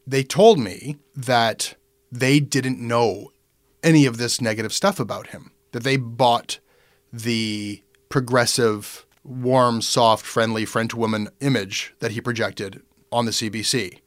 They 0.08 0.24
told 0.24 0.60
me 0.60 0.98
that 1.16 1.76
they 2.12 2.40
didn't 2.40 2.80
know 2.80 3.32
any 3.84 4.06
of 4.06 4.18
this 4.18 4.42
negative 4.42 4.74
stuff 4.74 5.00
about 5.00 5.28
him, 5.28 5.52
that 5.72 5.84
they 5.84 5.98
bought 5.98 6.60
the 7.12 7.84
progressive, 8.10 9.06
warm, 9.24 9.82
soft, 9.82 10.26
friendly 10.26 10.66
French 10.66 10.94
woman 10.94 11.30
image 11.40 11.94
that 12.00 12.12
he 12.12 12.22
projected 12.22 12.82
on 13.12 13.26
the 13.26 13.32
CBC. 13.32 14.00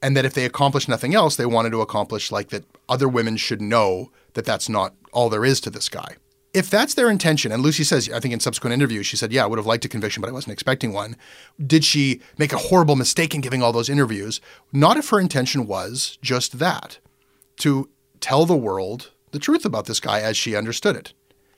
And 0.00 0.16
that 0.16 0.24
if 0.24 0.34
they 0.34 0.44
accomplished 0.44 0.88
nothing 0.88 1.14
else, 1.14 1.36
they 1.36 1.46
wanted 1.46 1.70
to 1.70 1.80
accomplish 1.80 2.30
like 2.30 2.50
that 2.50 2.64
other 2.88 3.08
women 3.08 3.36
should 3.36 3.60
know 3.60 4.10
that 4.34 4.44
that's 4.44 4.68
not 4.68 4.94
all 5.12 5.28
there 5.28 5.44
is 5.44 5.60
to 5.62 5.70
this 5.70 5.88
guy. 5.88 6.16
If 6.54 6.70
that's 6.70 6.94
their 6.94 7.10
intention, 7.10 7.52
and 7.52 7.62
Lucy 7.62 7.84
says, 7.84 8.08
I 8.10 8.20
think 8.20 8.32
in 8.32 8.40
subsequent 8.40 8.72
interviews, 8.72 9.06
she 9.06 9.16
said, 9.16 9.32
Yeah, 9.32 9.44
I 9.44 9.46
would 9.46 9.58
have 9.58 9.66
liked 9.66 9.84
a 9.84 9.88
conviction, 9.88 10.20
but 10.20 10.30
I 10.30 10.32
wasn't 10.32 10.54
expecting 10.54 10.92
one. 10.92 11.16
Did 11.64 11.84
she 11.84 12.20
make 12.38 12.52
a 12.52 12.58
horrible 12.58 12.96
mistake 12.96 13.34
in 13.34 13.42
giving 13.42 13.62
all 13.62 13.72
those 13.72 13.90
interviews? 13.90 14.40
Not 14.72 14.96
if 14.96 15.10
her 15.10 15.20
intention 15.20 15.66
was 15.66 16.18
just 16.22 16.58
that 16.58 16.98
to 17.58 17.90
tell 18.20 18.46
the 18.46 18.56
world 18.56 19.10
the 19.32 19.38
truth 19.38 19.64
about 19.64 19.86
this 19.86 20.00
guy 20.00 20.20
as 20.20 20.36
she 20.36 20.56
understood 20.56 20.96
it. 20.96 21.12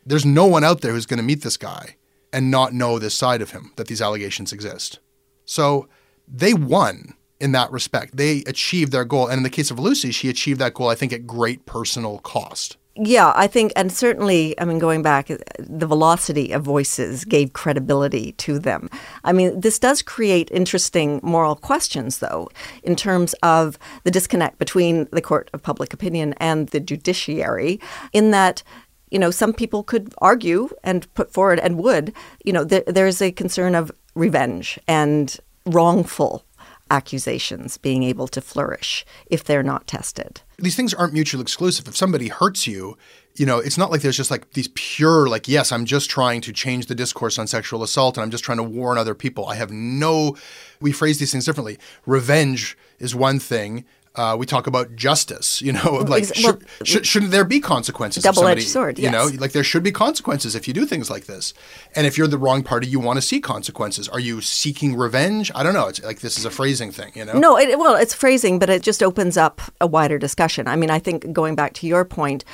There's 0.04 0.26
no 0.26 0.46
one 0.46 0.64
out 0.64 0.80
there 0.80 0.92
who's 0.92 1.06
going 1.06 1.18
to 1.18 1.24
meet 1.24 1.42
this 1.42 1.56
guy 1.56 1.96
and 2.32 2.50
not 2.50 2.72
know 2.72 2.98
this 2.98 3.14
side 3.14 3.42
of 3.42 3.50
him 3.50 3.72
that 3.76 3.88
these 3.88 4.02
allegations 4.02 4.52
exist. 4.52 4.98
So 5.44 5.88
they 6.28 6.54
won 6.54 7.14
in 7.40 7.52
that 7.52 7.72
respect. 7.72 8.16
They 8.16 8.44
achieved 8.46 8.92
their 8.92 9.04
goal. 9.04 9.26
And 9.26 9.38
in 9.38 9.42
the 9.42 9.50
case 9.50 9.70
of 9.70 9.78
Lucy, 9.78 10.10
she 10.12 10.28
achieved 10.28 10.60
that 10.60 10.74
goal, 10.74 10.88
I 10.88 10.94
think, 10.94 11.12
at 11.12 11.26
great 11.26 11.66
personal 11.66 12.18
cost. 12.18 12.76
Yeah, 12.96 13.32
I 13.34 13.46
think, 13.46 13.72
and 13.76 13.90
certainly, 13.90 14.58
I 14.60 14.64
mean, 14.64 14.78
going 14.78 15.00
back, 15.00 15.30
the 15.58 15.86
velocity 15.86 16.52
of 16.52 16.62
voices 16.62 17.24
gave 17.24 17.52
credibility 17.52 18.32
to 18.32 18.58
them. 18.58 18.90
I 19.24 19.32
mean, 19.32 19.60
this 19.60 19.78
does 19.78 20.02
create 20.02 20.50
interesting 20.50 21.20
moral 21.22 21.54
questions, 21.54 22.18
though, 22.18 22.48
in 22.82 22.96
terms 22.96 23.32
of 23.42 23.78
the 24.04 24.10
disconnect 24.10 24.58
between 24.58 25.08
the 25.12 25.22
court 25.22 25.50
of 25.54 25.62
public 25.62 25.94
opinion 25.94 26.34
and 26.38 26.68
the 26.68 26.80
judiciary, 26.80 27.80
in 28.12 28.32
that 28.32 28.62
you 29.10 29.18
know, 29.18 29.30
some 29.30 29.52
people 29.52 29.82
could 29.82 30.12
argue 30.18 30.68
and 30.82 31.12
put 31.14 31.32
forward 31.32 31.58
and 31.60 31.78
would, 31.78 32.12
you 32.44 32.52
know, 32.52 32.64
th- 32.64 32.84
there's 32.86 33.20
a 33.20 33.32
concern 33.32 33.74
of 33.74 33.90
revenge 34.14 34.78
and 34.86 35.36
wrongful 35.66 36.44
accusations 36.90 37.78
being 37.78 38.02
able 38.02 38.26
to 38.28 38.40
flourish 38.40 39.04
if 39.26 39.44
they're 39.44 39.62
not 39.62 39.86
tested. 39.86 40.40
These 40.58 40.76
things 40.76 40.92
aren't 40.92 41.12
mutually 41.12 41.42
exclusive. 41.42 41.86
If 41.86 41.96
somebody 41.96 42.28
hurts 42.28 42.66
you, 42.66 42.98
you 43.36 43.46
know, 43.46 43.58
it's 43.58 43.78
not 43.78 43.90
like 43.90 44.02
there's 44.02 44.16
just 44.16 44.30
like 44.30 44.52
these 44.52 44.68
pure, 44.74 45.28
like, 45.28 45.46
yes, 45.46 45.70
I'm 45.70 45.84
just 45.84 46.10
trying 46.10 46.40
to 46.42 46.52
change 46.52 46.86
the 46.86 46.94
discourse 46.94 47.38
on 47.38 47.46
sexual 47.46 47.82
assault 47.82 48.16
and 48.16 48.24
I'm 48.24 48.30
just 48.30 48.44
trying 48.44 48.58
to 48.58 48.64
warn 48.64 48.98
other 48.98 49.14
people. 49.14 49.46
I 49.46 49.54
have 49.54 49.70
no, 49.70 50.36
we 50.80 50.92
phrase 50.92 51.18
these 51.18 51.32
things 51.32 51.44
differently. 51.44 51.78
Revenge 52.06 52.76
is 52.98 53.14
one 53.14 53.38
thing. 53.38 53.84
Uh, 54.16 54.36
we 54.36 54.44
talk 54.44 54.66
about 54.66 54.96
justice, 54.96 55.62
you 55.62 55.72
know, 55.72 55.92
like 56.08 56.24
well, 56.42 56.58
should, 56.82 57.06
should, 57.06 57.22
not 57.22 57.30
there 57.30 57.44
be 57.44 57.60
consequences? 57.60 58.24
Double-edged 58.24 58.66
sword, 58.66 58.98
yes. 58.98 59.04
You 59.04 59.10
know, 59.10 59.40
like 59.40 59.52
there 59.52 59.62
should 59.62 59.84
be 59.84 59.92
consequences 59.92 60.56
if 60.56 60.66
you 60.66 60.74
do 60.74 60.84
things 60.84 61.08
like 61.08 61.26
this. 61.26 61.54
And 61.94 62.08
if 62.08 62.18
you're 62.18 62.26
the 62.26 62.36
wrong 62.36 62.64
party, 62.64 62.88
you 62.88 62.98
want 62.98 63.18
to 63.18 63.22
see 63.22 63.40
consequences. 63.40 64.08
Are 64.08 64.18
you 64.18 64.40
seeking 64.40 64.96
revenge? 64.96 65.52
I 65.54 65.62
don't 65.62 65.74
know. 65.74 65.86
It's 65.86 66.02
like 66.02 66.20
this 66.20 66.38
is 66.38 66.44
a 66.44 66.50
phrasing 66.50 66.90
thing, 66.90 67.12
you 67.14 67.24
know. 67.24 67.38
No, 67.38 67.56
it, 67.56 67.78
well, 67.78 67.94
it's 67.94 68.12
phrasing, 68.12 68.58
but 68.58 68.68
it 68.68 68.82
just 68.82 69.00
opens 69.00 69.36
up 69.36 69.60
a 69.80 69.86
wider 69.86 70.18
discussion. 70.18 70.66
I 70.66 70.74
mean, 70.74 70.90
I 70.90 70.98
think 70.98 71.32
going 71.32 71.54
back 71.54 71.74
to 71.74 71.86
your 71.86 72.04
point, 72.04 72.44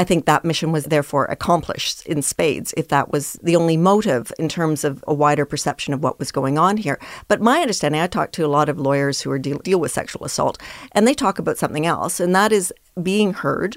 I 0.00 0.04
think 0.04 0.24
that 0.24 0.46
mission 0.46 0.72
was 0.72 0.84
therefore 0.86 1.26
accomplished 1.26 2.06
in 2.06 2.22
spades 2.22 2.72
if 2.74 2.88
that 2.88 3.12
was 3.12 3.34
the 3.42 3.54
only 3.54 3.76
motive 3.76 4.32
in 4.38 4.48
terms 4.48 4.82
of 4.82 5.04
a 5.06 5.12
wider 5.12 5.44
perception 5.44 5.92
of 5.92 6.02
what 6.02 6.18
was 6.18 6.32
going 6.32 6.56
on 6.56 6.78
here. 6.78 6.98
But 7.28 7.42
my 7.42 7.60
understanding, 7.60 8.00
I 8.00 8.06
talk 8.06 8.32
to 8.32 8.46
a 8.46 8.48
lot 8.48 8.70
of 8.70 8.80
lawyers 8.80 9.20
who 9.20 9.30
are 9.30 9.38
deal, 9.38 9.58
deal 9.58 9.78
with 9.78 9.92
sexual 9.92 10.24
assault, 10.24 10.56
and 10.92 11.06
they 11.06 11.12
talk 11.12 11.38
about 11.38 11.58
something 11.58 11.84
else, 11.84 12.18
and 12.18 12.34
that 12.34 12.50
is 12.50 12.72
being 13.02 13.34
heard 13.34 13.76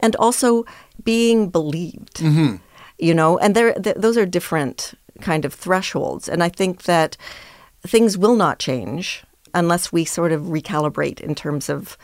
and 0.00 0.16
also 0.16 0.64
being 1.04 1.50
believed. 1.50 2.16
Mm-hmm. 2.16 2.56
You 2.98 3.14
know, 3.14 3.38
and 3.38 3.54
th- 3.54 3.96
those 3.96 4.16
are 4.16 4.26
different 4.26 4.94
kind 5.20 5.44
of 5.44 5.54
thresholds. 5.54 6.28
And 6.28 6.42
I 6.42 6.48
think 6.48 6.82
that 6.82 7.16
things 7.86 8.18
will 8.18 8.34
not 8.34 8.58
change 8.58 9.22
unless 9.54 9.92
we 9.92 10.04
sort 10.04 10.32
of 10.32 10.42
recalibrate 10.46 11.20
in 11.20 11.36
terms 11.36 11.68
of 11.68 11.96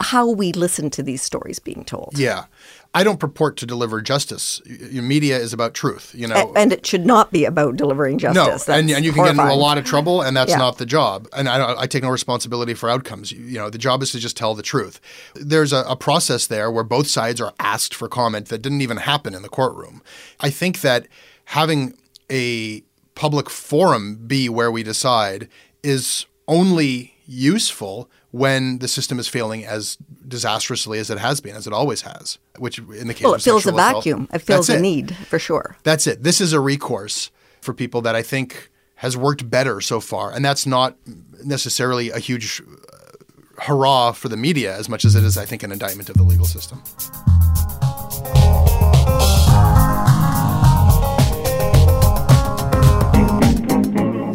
how 0.00 0.28
we 0.28 0.52
listen 0.52 0.90
to 0.90 1.02
these 1.02 1.22
stories 1.22 1.58
being 1.58 1.84
told. 1.84 2.14
Yeah. 2.16 2.44
I 2.96 3.04
don't 3.04 3.20
purport 3.20 3.58
to 3.58 3.66
deliver 3.66 4.00
justice. 4.00 4.62
Media 4.64 5.36
is 5.38 5.52
about 5.52 5.74
truth, 5.74 6.14
you 6.14 6.26
know. 6.26 6.54
And 6.56 6.72
it 6.72 6.86
should 6.86 7.04
not 7.04 7.30
be 7.30 7.44
about 7.44 7.76
delivering 7.76 8.16
justice. 8.16 8.66
No, 8.66 8.74
and, 8.74 8.90
and 8.90 9.04
you 9.04 9.12
can 9.12 9.18
horrifying. 9.18 9.36
get 9.36 9.42
into 9.42 9.54
a 9.54 9.60
lot 9.60 9.76
of 9.76 9.84
trouble, 9.84 10.22
and 10.22 10.34
that's 10.34 10.52
Yeah. 10.52 10.56
not 10.56 10.78
the 10.78 10.86
job. 10.86 11.28
And 11.36 11.46
I, 11.46 11.82
I 11.82 11.86
take 11.86 12.02
no 12.02 12.08
responsibility 12.08 12.72
for 12.72 12.88
outcomes. 12.88 13.30
You, 13.32 13.44
you 13.44 13.58
know, 13.58 13.68
the 13.68 13.76
job 13.76 14.02
is 14.02 14.12
to 14.12 14.18
just 14.18 14.34
tell 14.34 14.54
the 14.54 14.62
truth. 14.62 14.98
There's 15.34 15.74
a, 15.74 15.84
a 15.86 15.94
process 15.94 16.46
there 16.46 16.70
where 16.70 16.84
both 16.84 17.06
sides 17.06 17.38
are 17.38 17.52
asked 17.60 17.94
for 17.94 18.08
comment 18.08 18.48
that 18.48 18.62
didn't 18.62 18.80
even 18.80 18.96
happen 18.96 19.34
in 19.34 19.42
the 19.42 19.50
courtroom. 19.50 20.00
I 20.40 20.48
think 20.48 20.80
that 20.80 21.06
having 21.44 21.98
a 22.32 22.82
public 23.14 23.50
forum 23.50 24.16
be 24.26 24.48
where 24.48 24.70
we 24.70 24.82
decide 24.82 25.48
is 25.82 26.24
only 26.48 27.14
useful 27.26 28.08
when 28.36 28.78
the 28.78 28.88
system 28.88 29.18
is 29.18 29.26
failing 29.28 29.64
as 29.64 29.96
disastrously 30.28 30.98
as 30.98 31.08
it 31.08 31.18
has 31.18 31.40
been, 31.40 31.56
as 31.56 31.66
it 31.66 31.72
always 31.72 32.02
has. 32.02 32.38
Which, 32.58 32.78
in 32.78 33.08
the 33.08 33.14
case 33.14 33.24
Well, 33.24 33.34
of 33.34 33.40
it 33.40 33.44
fills 33.44 33.66
a 33.66 33.72
vacuum. 33.72 34.28
It 34.32 34.40
fills 34.40 34.68
a 34.68 34.76
it. 34.76 34.80
need 34.80 35.16
for 35.16 35.38
sure. 35.38 35.76
That's 35.84 36.06
it. 36.06 36.22
This 36.22 36.40
is 36.40 36.52
a 36.52 36.60
recourse 36.60 37.30
for 37.62 37.72
people 37.72 38.02
that 38.02 38.14
I 38.14 38.22
think 38.22 38.70
has 38.96 39.16
worked 39.16 39.48
better 39.48 39.80
so 39.80 40.00
far. 40.00 40.32
And 40.32 40.44
that's 40.44 40.66
not 40.66 40.96
necessarily 41.44 42.10
a 42.10 42.18
huge 42.18 42.60
uh, 42.60 43.62
hurrah 43.62 44.12
for 44.12 44.28
the 44.28 44.36
media 44.36 44.76
as 44.76 44.88
much 44.88 45.04
as 45.06 45.14
it 45.14 45.24
is, 45.24 45.38
I 45.38 45.46
think, 45.46 45.62
an 45.62 45.72
indictment 45.72 46.10
of 46.10 46.16
the 46.16 46.22
legal 46.22 46.46
system. 46.46 46.82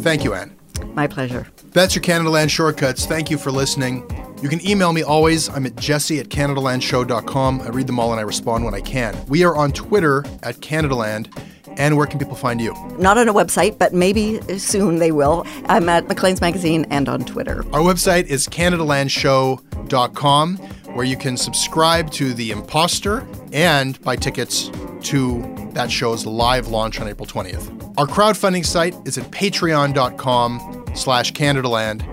Thank 0.01 0.23
you, 0.23 0.33
Anne. 0.33 0.57
My 0.93 1.07
pleasure. 1.07 1.47
That's 1.71 1.95
your 1.95 2.01
Canada 2.01 2.29
Land 2.29 2.51
Shortcuts. 2.51 3.05
Thank 3.05 3.31
you 3.31 3.37
for 3.37 3.51
listening. 3.51 4.03
You 4.41 4.49
can 4.49 4.65
email 4.67 4.91
me 4.91 5.03
always. 5.03 5.49
I'm 5.49 5.65
at 5.65 5.75
jesse 5.75 6.19
at 6.19 6.29
CanadaLandShow.com. 6.29 7.61
I 7.61 7.69
read 7.69 7.87
them 7.87 7.99
all 7.99 8.11
and 8.11 8.19
I 8.19 8.23
respond 8.23 8.65
when 8.65 8.73
I 8.73 8.81
can. 8.81 9.15
We 9.27 9.43
are 9.43 9.55
on 9.55 9.71
Twitter 9.71 10.25
at 10.43 10.57
CanadaLand. 10.57 11.29
And 11.77 11.95
where 11.95 12.05
can 12.05 12.19
people 12.19 12.35
find 12.35 12.59
you? 12.59 12.73
Not 12.97 13.17
on 13.17 13.29
a 13.29 13.33
website, 13.33 13.77
but 13.77 13.93
maybe 13.93 14.41
soon 14.57 14.97
they 14.97 15.13
will. 15.13 15.47
I'm 15.67 15.87
at 15.87 16.09
Maclean's 16.09 16.41
Magazine 16.41 16.85
and 16.89 17.07
on 17.07 17.23
Twitter. 17.23 17.59
Our 17.73 17.79
website 17.79 18.25
is 18.25 18.45
CanadaLandShow.com, 18.47 20.57
where 20.57 21.05
you 21.05 21.15
can 21.15 21.37
subscribe 21.37 22.11
to 22.11 22.33
The 22.33 22.51
Imposter 22.51 23.25
and 23.53 24.01
buy 24.01 24.17
tickets 24.17 24.69
to 25.03 25.69
that 25.73 25.89
show's 25.89 26.25
live 26.25 26.67
launch 26.67 26.99
on 26.99 27.07
April 27.07 27.25
20th. 27.25 27.97
Our 27.97 28.05
crowdfunding 28.05 28.65
site 28.65 28.93
is 29.05 29.17
at 29.17 29.31
patreon.com 29.31 30.80
slash 30.93 31.33
CanadaLand. 31.33 32.05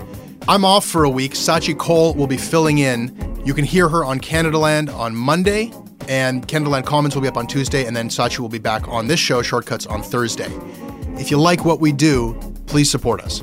I'm 0.48 0.64
off 0.64 0.84
for 0.84 1.04
a 1.04 1.10
week. 1.10 1.32
Sachi 1.32 1.76
Cole 1.76 2.14
will 2.14 2.26
be 2.26 2.36
filling 2.36 2.78
in. 2.78 3.14
You 3.44 3.54
can 3.54 3.64
hear 3.64 3.88
her 3.88 4.04
on 4.04 4.20
Canadaland 4.20 4.94
on 4.94 5.14
Monday, 5.14 5.72
and 6.08 6.46
Canadaland 6.48 6.86
Commons 6.86 7.14
will 7.14 7.22
be 7.22 7.28
up 7.28 7.36
on 7.36 7.46
Tuesday, 7.46 7.84
and 7.84 7.94
then 7.94 8.08
Sachi 8.08 8.38
will 8.38 8.48
be 8.48 8.58
back 8.58 8.88
on 8.88 9.06
this 9.06 9.20
show, 9.20 9.42
Shortcuts, 9.42 9.86
on 9.86 10.02
Thursday. 10.02 10.50
If 11.20 11.30
you 11.30 11.38
like 11.38 11.64
what 11.64 11.80
we 11.80 11.92
do, 11.92 12.38
please 12.66 12.90
support 12.90 13.20
us. 13.20 13.42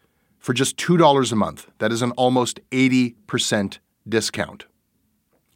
for 0.41 0.53
just 0.53 0.75
$2 0.75 1.31
a 1.31 1.35
month. 1.35 1.67
That 1.77 1.93
is 1.93 2.01
an 2.01 2.11
almost 2.11 2.59
80% 2.71 3.77
discount. 4.09 4.65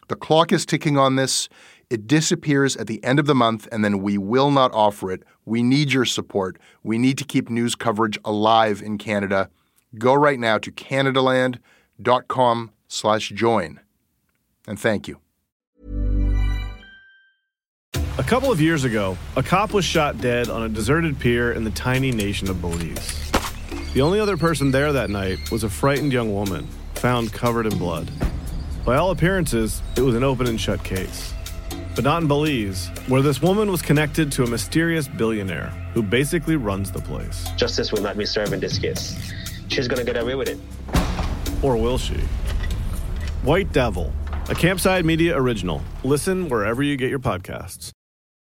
The 0.08 0.15
clock 0.15 0.54
is 0.54 0.65
ticking 0.65 0.98
on 0.98 1.15
this. 1.15 1.50
It 1.89 2.08
disappears 2.08 2.78
at 2.78 2.88
the 2.88 3.04
end 3.04 3.19
of 3.19 3.26
the 3.26 3.36
month, 3.36 3.67
and 3.71 3.84
then 3.84 4.02
we 4.02 4.17
will 4.17 4.52
not 4.52 4.71
offer 4.74 5.12
it. 5.12 5.24
We 5.45 5.63
need 5.63 5.91
your 5.91 6.06
support. 6.06 6.58
We 6.84 6.98
need 6.98 7.17
to 7.17 7.26
keep 7.26 7.50
news 7.50 7.76
coverage 7.76 8.17
alive 8.24 8.82
in 8.82 8.98
Canada. 8.98 9.50
Go 9.98 10.13
right 10.13 10.39
now 10.39 10.58
to 10.60 10.71
canadaland.com 10.71 12.71
slash 12.88 13.30
join. 13.30 13.80
And 14.67 14.80
thank 14.80 15.08
you. 15.08 15.19
A 18.17 18.24
couple 18.24 18.52
of 18.52 18.62
years 18.62 18.86
ago, 18.86 19.17
a 19.36 19.43
cop 19.43 19.74
was 19.74 19.84
shot 19.84 20.21
dead 20.21 20.50
on 20.50 20.63
a 20.63 20.69
deserted 20.69 21.19
pier 21.19 21.52
in 21.52 21.65
the 21.65 21.71
tiny 21.71 22.12
nation 22.12 22.50
of 22.50 22.62
Belize. 22.62 23.24
The 23.95 24.01
only 24.01 24.19
other 24.19 24.36
person 24.36 24.71
there 24.71 24.91
that 24.91 25.10
night 25.10 25.49
was 25.51 25.63
a 25.63 25.69
frightened 25.69 26.12
young 26.12 26.34
woman, 26.34 26.67
found 26.95 27.31
covered 27.31 27.65
in 27.65 27.77
blood. 27.77 28.12
By 28.84 28.97
all 28.97 29.12
appearances, 29.12 29.81
it 29.95 30.01
was 30.01 30.15
an 30.15 30.23
open 30.23 30.47
and 30.47 30.60
shut 30.60 30.84
case. 30.84 31.34
But 31.95 32.03
not 32.03 32.21
in 32.21 32.27
Belize, 32.27 32.89
where 33.08 33.21
this 33.21 33.41
woman 33.41 33.71
was 33.71 33.81
connected 33.81 34.34
to 34.34 34.43
a 34.43 34.47
mysterious 34.47 35.08
billionaire 35.08 35.70
who 35.93 36.03
basically 36.03 36.57
runs 36.57 36.91
the 36.91 36.99
place. 36.99 37.47
Justice 37.55 37.93
will 37.93 38.01
not 38.01 38.17
be 38.17 38.26
served 38.26 38.51
in 38.51 38.59
this 38.59 38.78
case. 38.78 39.32
She's 39.70 39.88
gonna 39.88 40.03
get 40.03 40.17
away 40.17 40.36
with 40.36 40.49
it. 40.49 40.59
Or 41.63 41.78
will 41.78 41.97
she? 41.97 42.17
White 43.43 43.72
Devil, 43.72 44.11
a 44.49 44.55
Campside 44.55 45.05
Media 45.05 45.38
original. 45.38 45.82
Listen 46.03 46.49
wherever 46.49 46.84
you 46.84 46.97
get 46.97 47.09
your 47.09 47.20
podcasts. 47.20 47.95